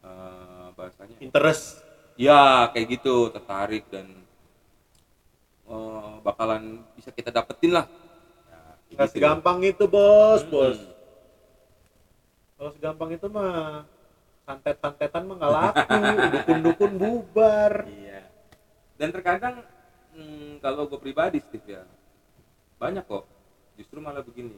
eh, 0.06 0.68
bahasanya 0.78 1.18
interest. 1.18 1.82
Ya 2.20 2.70
kayak 2.70 3.02
gitu. 3.02 3.34
Tertarik 3.34 3.90
dan 3.90 4.06
eh, 5.66 6.16
bakalan 6.22 6.86
bisa 6.94 7.10
kita 7.10 7.34
dapetin 7.34 7.74
lah. 7.74 7.86
Ya, 8.50 8.62
nggak 8.94 9.08
gitu. 9.10 9.16
segampang 9.18 9.60
itu 9.66 9.84
bos 9.90 10.46
Mm-mm. 10.46 10.52
bos. 10.54 10.78
Kalau 12.58 12.72
segampang 12.78 13.10
itu 13.18 13.26
mah 13.28 13.84
santet-santetan 14.46 15.24
mah 15.26 15.36
nggak 15.42 15.54
laku. 15.58 16.02
Dukun-dukun 16.34 16.92
bubar. 17.02 17.74
Iya. 17.86 18.22
Dan 19.00 19.10
terkadang 19.10 19.66
hmm, 20.14 20.62
kalau 20.62 20.86
gue 20.86 21.00
pribadi 21.02 21.42
Steve 21.42 21.66
ya 21.82 21.84
banyak 22.82 23.06
kok 23.06 23.26
justru 23.82 23.98
malah 24.00 24.22
begini 24.22 24.56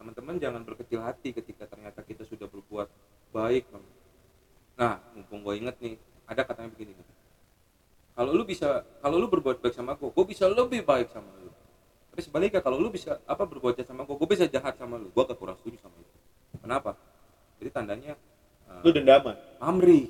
teman-teman 0.00 0.40
jangan 0.40 0.64
berkecil 0.64 1.04
hati 1.04 1.36
ketika 1.36 1.68
ternyata 1.68 2.00
kita 2.00 2.24
sudah 2.24 2.48
berbuat 2.48 2.88
baik 3.30 3.68
nah 4.74 4.98
mumpung 5.12 5.44
gue 5.44 5.54
inget 5.60 5.76
nih 5.78 5.94
ada 6.24 6.42
katanya 6.42 6.72
begini 6.72 6.96
nih 6.96 7.08
kalau 8.14 8.30
lu 8.30 8.46
bisa 8.46 8.82
kalau 9.02 9.20
lu 9.20 9.26
berbuat 9.28 9.60
baik 9.60 9.74
sama 9.76 9.98
gue 9.98 10.08
gue 10.08 10.26
bisa 10.30 10.46
lebih 10.46 10.86
baik 10.86 11.10
sama 11.10 11.34
lu. 11.42 11.50
Tapi 12.14 12.22
sebaliknya 12.22 12.62
kalau 12.62 12.78
lu 12.78 12.86
bisa 12.86 13.18
apa 13.26 13.42
berbuat 13.42 13.74
jahat 13.74 13.90
sama 13.90 14.06
gue 14.06 14.14
gue 14.14 14.28
bisa 14.30 14.46
jahat 14.46 14.78
sama 14.78 15.02
lu. 15.02 15.10
Gue 15.10 15.26
kurang 15.34 15.58
setuju 15.58 15.82
sama 15.82 15.98
itu 15.98 16.14
kenapa? 16.62 16.94
Jadi 17.58 17.70
tandanya 17.74 18.14
eh, 18.70 18.80
lu 18.86 18.94
dendaman? 18.94 19.34
Pamrih 19.58 20.06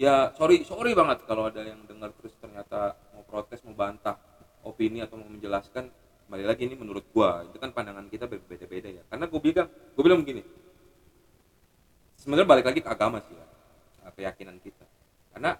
ya 0.00 0.32
sorry 0.32 0.64
sorry 0.64 0.96
banget 0.96 1.28
kalau 1.28 1.44
ada 1.44 1.60
yang 1.60 1.84
dengar 1.84 2.08
terus 2.16 2.32
ternyata 2.40 2.96
mau 3.12 3.20
protes 3.20 3.60
mau 3.68 3.76
bantah 3.76 4.16
opini 4.64 5.04
atau 5.04 5.20
mau 5.20 5.28
menjelaskan 5.28 5.92
kembali 6.30 6.46
lagi 6.46 6.62
ini 6.62 6.78
menurut 6.78 7.10
gua 7.10 7.42
itu 7.42 7.58
kan 7.58 7.74
pandangan 7.74 8.06
kita 8.06 8.30
berbeda-beda 8.30 8.86
ya. 8.86 9.02
Karena 9.10 9.26
gue 9.26 9.40
bilang 9.42 9.66
gue 9.66 10.02
bilang 10.06 10.22
begini. 10.22 10.46
Sebenarnya 12.14 12.46
balik 12.46 12.70
lagi 12.70 12.78
ke 12.78 12.86
agama 12.86 13.18
sih 13.18 13.34
ya. 13.34 13.46
Keyakinan 14.14 14.62
kita. 14.62 14.86
Karena 15.34 15.58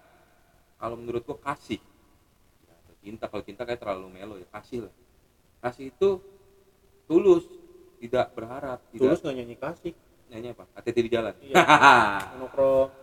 kalau 0.79 0.95
menurut 0.95 1.27
gua 1.27 1.35
kasih 1.43 1.83
ya, 2.63 2.71
atau 2.71 2.95
cinta 3.03 3.27
kalau 3.27 3.43
cinta 3.43 3.67
kayak 3.67 3.83
terlalu 3.83 4.15
melo 4.15 4.39
ya 4.39 4.47
kasih 4.47 4.87
lah. 4.87 4.95
Kasih 5.59 5.91
itu 5.91 6.23
tulus 7.03 7.43
tidak 7.99 8.31
berharap 8.31 8.79
tulus 8.95 9.19
tidak 9.19 9.27
nggak 9.27 9.35
nyanyi 9.43 9.55
kasih. 9.59 9.93
Nyanyi 10.31 10.47
apa? 10.55 10.63
Hati-hati 10.71 11.01
di 11.03 11.11
jalan. 11.11 11.35
Iya. 11.43 11.55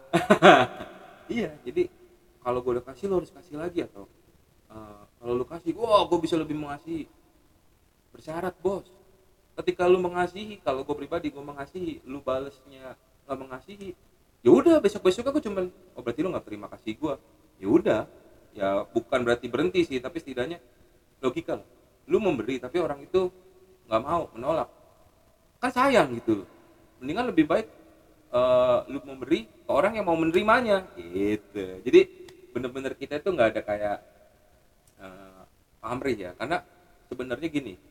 iya 1.37 1.52
jadi 1.68 1.92
kalau 2.40 2.64
gue 2.64 2.81
udah 2.81 2.87
kasih 2.88 3.12
lo 3.12 3.20
harus 3.20 3.28
kasih 3.28 3.61
lagi 3.61 3.85
atau 3.85 4.09
eh, 4.72 5.02
kalau 5.20 5.37
lu 5.37 5.44
kasih 5.44 5.76
wah 5.76 6.09
gue 6.09 6.16
bisa 6.16 6.40
lebih 6.40 6.57
mengasihi 6.57 7.17
bersyarat 8.18 8.59
bos. 8.59 8.90
Ketika 9.54 9.87
lu 9.87 10.02
mengasihi 10.02 10.59
kalau 10.59 10.83
gue 10.83 10.96
pribadi 10.98 11.31
gue 11.31 11.38
mengasihi 11.38 12.02
lu 12.02 12.18
balesnya 12.18 12.98
nggak 13.31 13.38
mengasihi 13.38 13.94
ya 14.42 14.50
udah 14.50 14.83
besok 14.83 15.07
besok 15.07 15.31
aku 15.31 15.38
cuman 15.38 15.70
oh 15.94 16.02
berarti 16.02 16.26
lu 16.26 16.35
nggak 16.35 16.46
terima 16.50 16.66
kasih 16.66 16.98
gue 16.98 17.14
ya 17.62 17.68
udah. 17.70 18.02
Ya 18.59 18.83
bukan 18.90 19.22
berarti 19.22 19.46
berhenti 19.46 19.87
sih 19.87 20.02
tapi 20.02 20.18
setidaknya 20.18 20.59
logika 21.22 21.62
lu 22.11 22.18
memberi 22.18 22.59
tapi 22.59 22.83
orang 22.83 23.07
itu 23.07 23.31
nggak 23.87 24.02
mau 24.02 24.26
menolak. 24.35 24.66
Kan 25.62 25.70
sayang 25.70 26.11
gitu 26.18 26.42
mendingan 26.98 27.31
lebih 27.31 27.46
baik 27.46 27.66
eh, 28.35 28.78
lu 28.90 28.98
memberi 29.07 29.46
ke 29.46 29.70
orang 29.70 29.94
yang 29.94 30.07
mau 30.11 30.18
menerimanya. 30.18 30.90
Gitu. 30.98 31.87
Jadi 31.87 32.00
bener-bener 32.50 32.98
kita 32.98 33.22
itu 33.22 33.31
nggak 33.31 33.48
ada 33.54 33.62
kayak 33.62 33.98
eh, 35.07 35.42
pamrih 35.78 36.18
ya? 36.18 36.31
Karena 36.35 36.59
sebenarnya 37.07 37.48
gini 37.50 37.88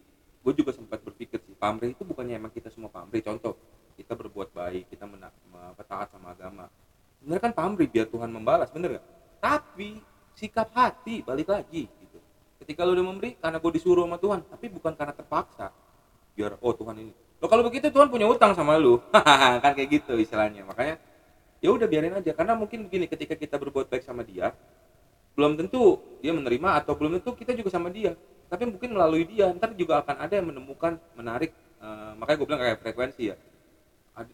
gue 0.48 0.64
juga 0.64 0.72
sempat 0.72 1.04
berpikir 1.04 1.44
sih 1.44 1.52
pamrih 1.60 1.92
itu 1.92 2.08
bukannya 2.08 2.40
emang 2.40 2.56
kita 2.56 2.72
semua 2.72 2.88
pamrih. 2.88 3.20
Contoh 3.20 3.60
kita 4.00 4.16
berbuat 4.16 4.56
baik 4.56 4.88
kita 4.88 5.04
mena- 5.04 5.36
me- 5.52 5.76
apa, 5.76 5.84
taat 5.84 6.08
sama 6.16 6.32
agama. 6.32 6.72
Sebenarnya 7.20 7.44
kan 7.44 7.52
pamrih 7.52 7.92
biar 7.92 8.08
Tuhan 8.08 8.32
membalas 8.32 8.72
bener 8.72 8.96
gak 8.96 9.06
tapi 9.44 10.00
sikap 10.40 10.72
hati 10.72 11.20
balik 11.20 11.52
lagi 11.52 11.92
gitu. 12.00 12.20
Ketika 12.64 12.88
lu 12.88 12.96
udah 12.96 13.06
memberi 13.12 13.36
karena 13.36 13.60
gue 13.60 13.72
disuruh 13.76 14.08
sama 14.08 14.16
Tuhan 14.16 14.40
tapi 14.48 14.72
bukan 14.72 14.96
karena 14.96 15.12
terpaksa. 15.12 15.68
Biar 16.32 16.56
oh 16.64 16.72
Tuhan 16.72 16.96
ini. 16.96 17.14
Lo 17.44 17.52
kalau 17.52 17.68
begitu 17.68 17.92
Tuhan 17.92 18.08
punya 18.08 18.32
utang 18.32 18.56
sama 18.56 18.80
lu. 18.80 19.04
Kan 19.64 19.72
kayak 19.76 19.90
gitu 20.00 20.16
istilahnya. 20.16 20.64
Makanya 20.64 20.96
ya 21.60 21.70
udah 21.76 21.92
biarin 21.92 22.16
aja. 22.16 22.32
Karena 22.32 22.56
mungkin 22.56 22.88
begini 22.88 23.12
ketika 23.12 23.36
kita 23.36 23.60
berbuat 23.60 23.92
baik 23.92 24.08
sama 24.08 24.24
dia 24.24 24.56
belum 25.38 25.54
tentu 25.54 26.02
dia 26.18 26.34
menerima 26.34 26.82
atau 26.82 26.98
belum 26.98 27.22
tentu 27.22 27.38
kita 27.38 27.54
juga 27.54 27.70
sama 27.70 27.94
dia 27.94 28.18
tapi 28.48 28.64
mungkin 28.68 28.96
melalui 28.96 29.28
dia 29.28 29.52
ntar 29.52 29.76
juga 29.76 30.00
akan 30.04 30.16
ada 30.24 30.34
yang 30.40 30.48
menemukan 30.48 30.96
menarik 31.16 31.52
eh, 31.84 32.12
makanya 32.16 32.38
gue 32.40 32.48
bilang 32.48 32.62
kayak 32.64 32.80
frekuensi 32.82 33.24
ya. 33.32 33.38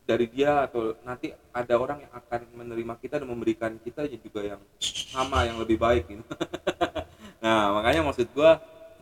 Dari 0.08 0.32
dia 0.32 0.63
atau 0.63 0.95
nanti 1.04 1.36
ada 1.52 1.76
orang 1.76 2.08
yang 2.08 2.13
akan 2.15 2.41
menerima 2.56 2.93
kita 3.04 3.19
dan 3.19 3.28
memberikan 3.28 3.76
kita 3.84 4.08
juga 4.15 4.39
yang 4.56 4.62
sama 4.80 5.43
yang 5.43 5.60
lebih 5.60 5.76
baik 5.76 6.08
gitu. 6.08 6.23
Nah 7.43 7.76
makanya 7.76 8.08
maksud 8.08 8.32
gue 8.32 8.52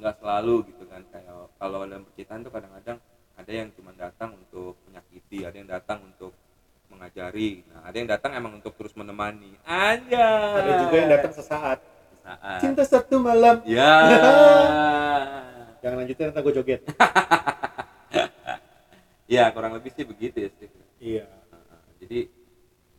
nggak 0.01 0.15
selalu 0.17 0.73
gitu 0.73 0.83
kan 0.89 1.05
kayak 1.13 1.29
kalau 1.61 1.85
dalam 1.85 2.01
percintaan 2.09 2.41
tuh 2.41 2.49
kadang-kadang 2.49 2.97
ada 3.37 3.51
yang 3.53 3.69
cuma 3.77 3.93
datang 3.93 4.33
untuk 4.33 4.73
menyakiti 4.89 5.45
ada 5.45 5.55
yang 5.61 5.69
datang 5.69 6.01
untuk 6.01 6.33
mengajari. 6.89 7.61
Nah 7.69 7.85
ada 7.85 7.95
yang 8.01 8.09
datang 8.09 8.33
emang 8.33 8.57
untuk 8.57 8.73
terus 8.73 8.97
menemani. 8.97 9.53
Aja 9.61 10.57
ada 10.57 10.71
juga 10.81 10.95
yang 10.97 11.11
datang 11.13 11.33
sesaat. 11.37 11.79
Saat 12.25 12.59
cinta 12.65 12.81
satu 12.81 13.21
malam. 13.21 13.61
Ya 13.69 13.93
jangan 15.81 15.95
lanjutin 15.99 16.23
nanti 16.29 16.39
gue 16.39 16.53
joget. 16.55 16.81
Ya 19.31 19.47
kurang 19.47 19.71
lebih 19.71 19.95
sih 19.95 20.03
begitu 20.03 20.43
ya 20.43 20.49
Steve. 20.51 20.75
iya. 20.99 21.23
Nah, 21.47 21.79
jadi 22.03 22.27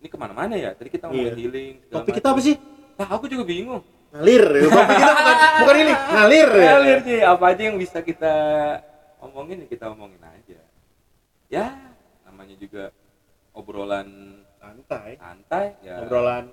ini 0.00 0.08
ke 0.08 0.16
mana-mana 0.16 0.56
ya? 0.56 0.72
Tadi 0.72 0.88
kita 0.88 1.06
Iya. 1.06 1.28
ngomongin 1.28 1.36
healing 1.36 1.72
segala 1.84 1.96
topik 2.00 2.12
kita 2.16 2.28
apa 2.32 2.40
sih? 2.40 2.56
Nah, 2.96 3.08
aku 3.12 3.24
juga 3.28 3.44
bingung. 3.44 3.84
Ngalir 4.16 4.44
topik 4.64 4.96
kita 4.96 5.12
bukan 5.12 5.36
bukan 5.60 5.76
ini 5.76 5.92
ngalir 5.92 6.48
ya. 6.48 6.64
Ngalir 6.72 6.98
sih 7.04 7.18
apa 7.20 7.44
aja 7.52 7.62
yang 7.68 7.76
bisa 7.76 7.98
kita 8.00 8.34
omongin 9.20 9.56
ya 9.60 9.66
kita 9.68 9.84
omongin 9.92 10.22
aja. 10.24 10.60
Ya 11.52 11.66
namanya 12.24 12.56
juga 12.56 12.88
obrolan 13.52 14.08
santai. 14.56 15.20
Santai 15.20 15.66
ya. 15.84 16.00
Obrolan 16.00 16.48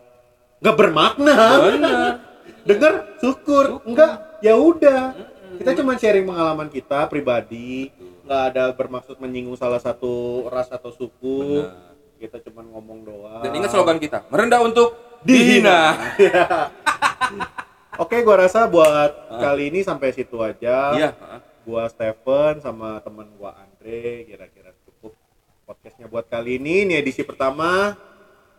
nggak 0.59 0.75
bermakna. 0.75 1.37
Bener 1.71 1.95
dengar 2.67 2.93
syukur. 3.23 3.79
Enggak 3.87 4.43
ya 4.43 4.59
udah. 4.59 5.15
Kita 5.59 5.75
cuma 5.75 5.93
sharing 5.93 6.23
pengalaman 6.23 6.71
kita 6.71 7.05
pribadi 7.05 7.91
nggak 8.23 8.41
ada 8.53 8.63
bermaksud 8.71 9.19
menyinggung 9.19 9.57
salah 9.57 9.77
satu 9.77 10.45
ras 10.47 10.69
atau 10.69 10.89
suku. 10.89 11.65
Bener. 11.65 11.87
kita 12.19 12.35
cuma 12.43 12.59
ngomong 12.61 13.07
doang. 13.07 13.39
Dan 13.39 13.55
ingat 13.55 13.71
slogan 13.71 13.95
kita 13.95 14.27
merendah 14.27 14.59
untuk 14.59 14.91
dihina. 15.23 15.95
Dihina. 16.19 16.67
Oke 18.03 18.19
gua 18.23 18.43
rasa 18.43 18.67
buat 18.67 19.11
Ah. 19.31 19.39
kali 19.39 19.71
ini 19.71 19.79
sampai 19.83 20.11
situ 20.11 20.35
aja. 20.39 20.95
Iya. 20.95 21.09
Heeh. 21.15 21.39
gua 21.63 21.87
Stephen 21.87 22.59
sama 22.59 22.99
temen 22.99 23.23
gua 23.39 23.55
Andre 23.55 24.27
kira-kira 24.27 24.75
cukup 24.83 25.15
podcastnya 25.63 26.11
buat 26.11 26.27
kali 26.27 26.59
ini. 26.59 26.83
Ini 26.83 26.99
edisi 26.99 27.23
pertama. 27.23 27.95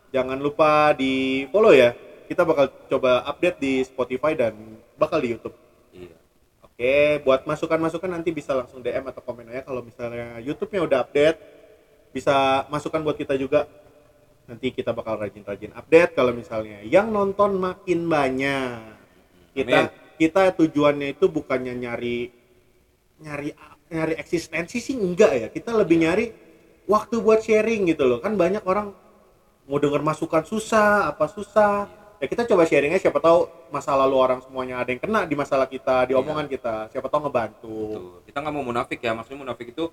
Jangan 0.08 0.40
lupa 0.40 0.96
di 0.96 1.44
follow 1.52 1.76
ya. 1.76 1.92
Kita 2.32 2.48
bakal 2.48 2.72
coba 2.88 3.28
update 3.28 3.60
di 3.60 3.84
Spotify 3.84 4.32
dan 4.32 4.56
bakal 4.96 5.20
di 5.20 5.36
YouTube 5.36 5.52
Oke, 6.80 7.20
buat 7.28 7.44
masukan-masukan 7.44 8.08
nanti 8.08 8.32
bisa 8.32 8.56
langsung 8.56 8.80
DM 8.80 9.04
atau 9.04 9.20
komen 9.20 9.52
aja 9.52 9.68
kalau 9.68 9.84
misalnya 9.84 10.40
YouTube-nya 10.40 10.80
udah 10.80 10.98
update. 11.04 11.36
Bisa 12.08 12.64
masukan 12.72 13.04
buat 13.04 13.20
kita 13.20 13.36
juga. 13.36 13.68
Nanti 14.48 14.72
kita 14.72 14.96
bakal 14.96 15.20
rajin-rajin 15.20 15.76
update 15.76 16.16
kalau 16.16 16.32
misalnya 16.32 16.80
yang 16.80 17.12
nonton 17.12 17.60
makin 17.60 18.08
banyak. 18.08 18.96
Kita 19.52 19.92
kita 20.16 20.56
tujuannya 20.56 21.20
itu 21.20 21.28
bukannya 21.28 21.76
nyari 21.76 22.32
nyari 23.28 23.52
nyari 23.92 24.16
eksistensi 24.16 24.80
sih 24.80 24.96
enggak 24.96 25.32
ya. 25.36 25.46
Kita 25.52 25.76
lebih 25.76 26.00
nyari 26.00 26.32
waktu 26.88 27.20
buat 27.20 27.44
sharing 27.44 27.92
gitu 27.92 28.08
loh. 28.08 28.24
Kan 28.24 28.40
banyak 28.40 28.64
orang 28.64 28.96
mau 29.68 29.76
denger 29.76 30.00
masukan 30.00 30.48
susah 30.48 31.12
apa 31.12 31.28
susah 31.28 31.99
ya 32.20 32.26
kita 32.28 32.44
coba 32.44 32.62
sharingnya 32.62 33.00
siapa 33.00 33.16
tahu 33.16 33.48
masa 33.68 33.96
lalu 33.96 34.14
orang 34.14 34.40
semuanya 34.44 34.76
ada 34.78 34.92
yang 34.92 35.00
kena 35.00 35.24
di 35.24 35.32
masalah 35.32 35.64
kita 35.64 36.04
di 36.04 36.12
Iya. 36.12 36.20
omongan 36.20 36.46
kita 36.46 36.92
siapa 36.92 37.08
tahu 37.08 37.26
ngebantu 37.26 37.76
Tuh. 37.90 38.20
kita 38.28 38.38
nggak 38.38 38.54
mau 38.54 38.60
munafik 38.62 39.00
ya 39.00 39.16
maksudnya 39.16 39.40
munafik 39.40 39.72
itu 39.72 39.88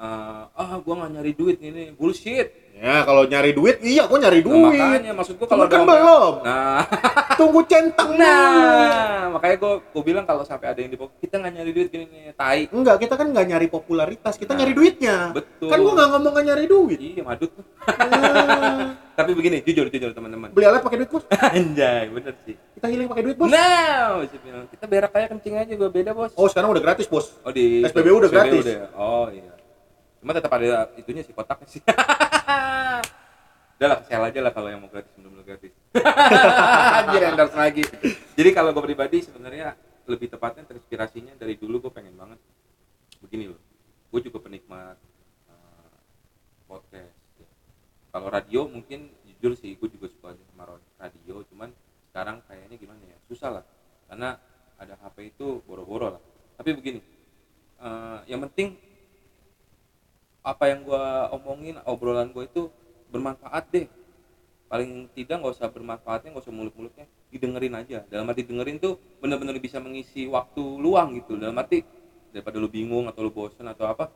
eh, 0.00 0.42
ah 0.56 0.72
gua 0.80 0.94
nggak 1.04 1.10
nyari 1.20 1.32
duit 1.36 1.58
ini. 1.60 1.92
Bullshit. 1.92 2.48
Ya 2.80 3.04
kalau 3.04 3.28
nyari 3.28 3.52
duit 3.52 3.76
iya 3.84 4.08
gua 4.08 4.16
nyari 4.16 4.40
Nah, 4.40 4.48
duit. 4.48 4.80
makanya 4.80 5.12
maksud 5.12 5.36
gua 5.36 5.46
Cuman 5.52 5.68
kalau 5.68 5.68
kan 5.68 5.80
belum. 5.84 6.34
Nah. 6.40 6.80
Tunggu 7.40 7.60
centang 7.68 8.10
dulu. 8.16 8.24
nah 8.24 9.28
makanya 9.36 9.56
gua 9.60 9.72
gua 9.84 10.02
bilang 10.04 10.24
kalau 10.24 10.42
sampai 10.48 10.72
ada 10.72 10.80
yang 10.80 10.88
di 10.88 10.96
kita 10.96 11.34
nggak 11.44 11.52
nyari 11.60 11.70
duit 11.76 11.88
gini 11.92 12.04
nih 12.08 12.32
tai. 12.32 12.72
Enggak 12.72 12.96
kita 13.04 13.20
kan 13.20 13.28
nggak 13.28 13.46
nyari 13.52 13.66
popularitas 13.68 14.40
kita 14.40 14.56
Nah, 14.56 14.64
nyari 14.64 14.72
duitnya. 14.72 15.16
betul. 15.36 15.68
Kan 15.68 15.78
gua 15.84 15.92
nggak 15.92 16.08
ngomong 16.08 16.32
nggak 16.32 16.46
nyari 16.48 16.64
duit. 16.64 16.98
Iya 17.04 17.20
madut. 17.20 17.52
Eh, 17.52 17.60
tapi 19.20 19.30
begini 19.36 19.60
jujur 19.60 19.84
jujur 19.92 20.10
teman-teman. 20.16 20.48
Beli 20.56 20.64
alat 20.64 20.80
pakai 20.80 21.04
duit 21.04 21.10
bos. 21.12 21.24
Anjay 21.28 22.08
bener 22.08 22.32
sih. 22.48 22.56
Kita 22.56 22.86
healing 22.88 23.08
pakai 23.12 23.22
duit 23.28 23.36
bos. 23.36 23.52
Nah, 23.52 24.24
bilang, 24.24 24.64
kita 24.72 24.84
berak 24.88 25.12
kayak 25.12 25.28
kencing 25.36 25.54
aja 25.60 25.72
gua 25.76 25.90
beda 25.92 26.16
bos. 26.16 26.32
oh 26.32 26.48
sekarang 26.48 26.72
udah 26.72 26.80
gratis 26.80 27.04
bos. 27.04 27.36
Oh 27.44 27.52
di 27.52 27.84
SPBU 27.84 28.24
udah 28.24 28.30
gratis. 28.32 28.64
udah 28.64 28.72
ya? 28.72 28.88
Oh 28.96 29.28
iya. 29.28 29.49
Cuma 30.20 30.36
tetap 30.36 30.52
ada 30.52 30.92
itunya 31.00 31.24
sih 31.24 31.32
kotaknya 31.32 31.68
sih. 31.68 31.82
Udah 33.80 34.04
sel 34.04 34.20
aja 34.20 34.40
lah 34.44 34.52
kalau 34.52 34.68
yang 34.68 34.84
mau 34.84 34.92
gratis 34.92 35.08
bener-bener 35.16 35.44
gratis. 35.48 35.72
Anjir 37.00 37.22
endorse 37.24 37.56
lagi. 37.56 37.80
Jadi 38.36 38.50
kalau 38.52 38.76
gue 38.76 38.84
pribadi 38.84 39.24
sebenarnya 39.24 39.72
lebih 40.04 40.28
tepatnya 40.28 40.68
terinspirasinya 40.68 41.32
dari 41.40 41.56
dulu 41.56 41.88
gue 41.88 41.92
pengen 41.92 42.12
banget 42.12 42.36
begini 43.24 43.48
loh. 43.48 43.60
Gue 44.12 44.20
juga 44.20 44.44
penikmat 44.44 45.00
eh, 45.48 45.96
podcast. 46.68 47.16
ya. 47.40 47.48
Kalau 48.12 48.28
radio 48.28 48.68
mungkin 48.68 49.08
jujur 49.24 49.56
sih 49.56 49.72
gue 49.80 49.88
juga 49.88 50.12
suka 50.12 50.36
sama 50.52 50.76
radio, 51.00 51.40
cuman 51.48 51.72
sekarang 52.12 52.44
kayaknya 52.44 52.76
gimana 52.76 53.00
ya 53.08 53.16
susah 53.32 53.48
lah 53.48 53.64
karena 54.12 54.36
ada 54.76 54.92
HP 55.00 55.32
itu 55.32 55.64
boro-boro 55.64 56.20
lah. 56.20 56.22
Tapi 56.60 56.76
begini, 56.76 57.00
eh, 57.80 58.18
yang 58.28 58.44
penting 58.44 58.89
apa 60.40 60.72
yang 60.72 60.88
gua 60.88 61.28
omongin 61.36 61.76
obrolan 61.84 62.32
gue 62.32 62.48
itu 62.48 62.62
bermanfaat 63.12 63.64
deh. 63.72 63.86
Paling 64.70 65.10
tidak 65.12 65.42
nggak 65.42 65.54
usah 65.58 65.68
bermanfaatnya 65.68 66.30
nggak 66.32 66.44
usah 66.46 66.54
mulut-mulutnya 66.54 67.06
didengerin 67.28 67.74
aja. 67.76 68.06
Dalam 68.06 68.30
arti 68.30 68.46
dengerin 68.46 68.78
tuh 68.78 68.96
bener-bener 69.18 69.58
bisa 69.58 69.82
mengisi 69.82 70.30
waktu 70.30 70.62
luang 70.62 71.18
gitu. 71.18 71.36
Dalam 71.36 71.58
arti 71.58 71.82
daripada 72.30 72.56
lu 72.62 72.70
bingung 72.70 73.10
atau 73.10 73.26
lu 73.26 73.34
bosen 73.34 73.66
atau 73.66 73.90
apa 73.90 74.06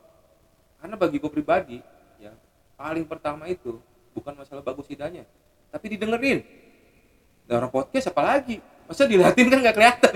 karena 0.79 0.95
bagi 0.95 1.19
gue 1.19 1.31
pribadi 1.31 1.77
ya 2.15 2.31
paling 2.79 3.03
pertama 3.03 3.43
itu 3.51 3.75
bukan 4.15 4.39
masalah 4.39 4.63
bagus 4.63 4.87
tidaknya 4.87 5.27
tapi 5.69 5.91
didengerin. 5.91 6.39
Dan 7.45 7.61
orang 7.61 7.69
podcast 7.69 8.09
apalagi 8.09 8.57
masa 8.87 9.05
dilihatin 9.05 9.47
kan 9.51 9.59
nggak 9.61 9.75
kelihatan? 9.75 10.13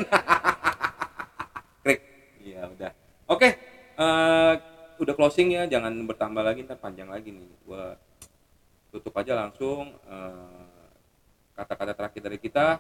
Klik 1.84 2.00
iya 2.42 2.66
udah. 2.66 2.92
Oke 3.28 3.60
eh, 4.00 4.54
udah 5.00 5.16
closing 5.16 5.56
ya 5.56 5.64
jangan 5.66 5.96
bertambah 6.04 6.44
lagi 6.44 6.68
ntar 6.68 6.78
panjang 6.78 7.08
lagi 7.08 7.32
nih. 7.32 7.48
Gua 7.64 7.96
tutup 8.92 9.16
aja 9.16 9.34
langsung 9.38 9.96
eh, 9.96 10.66
kata-kata 11.56 11.94
terakhir 11.96 12.22
dari 12.22 12.38
kita. 12.40 12.80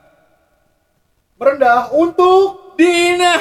Merendah 1.39 1.95
untuk 1.95 2.75
Dina. 2.75 3.39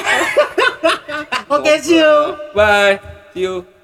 Oke 1.55 1.83
see 1.83 1.99
you. 1.99 2.39
Bye. 2.55 2.97
See 3.35 3.43
you 3.43 3.78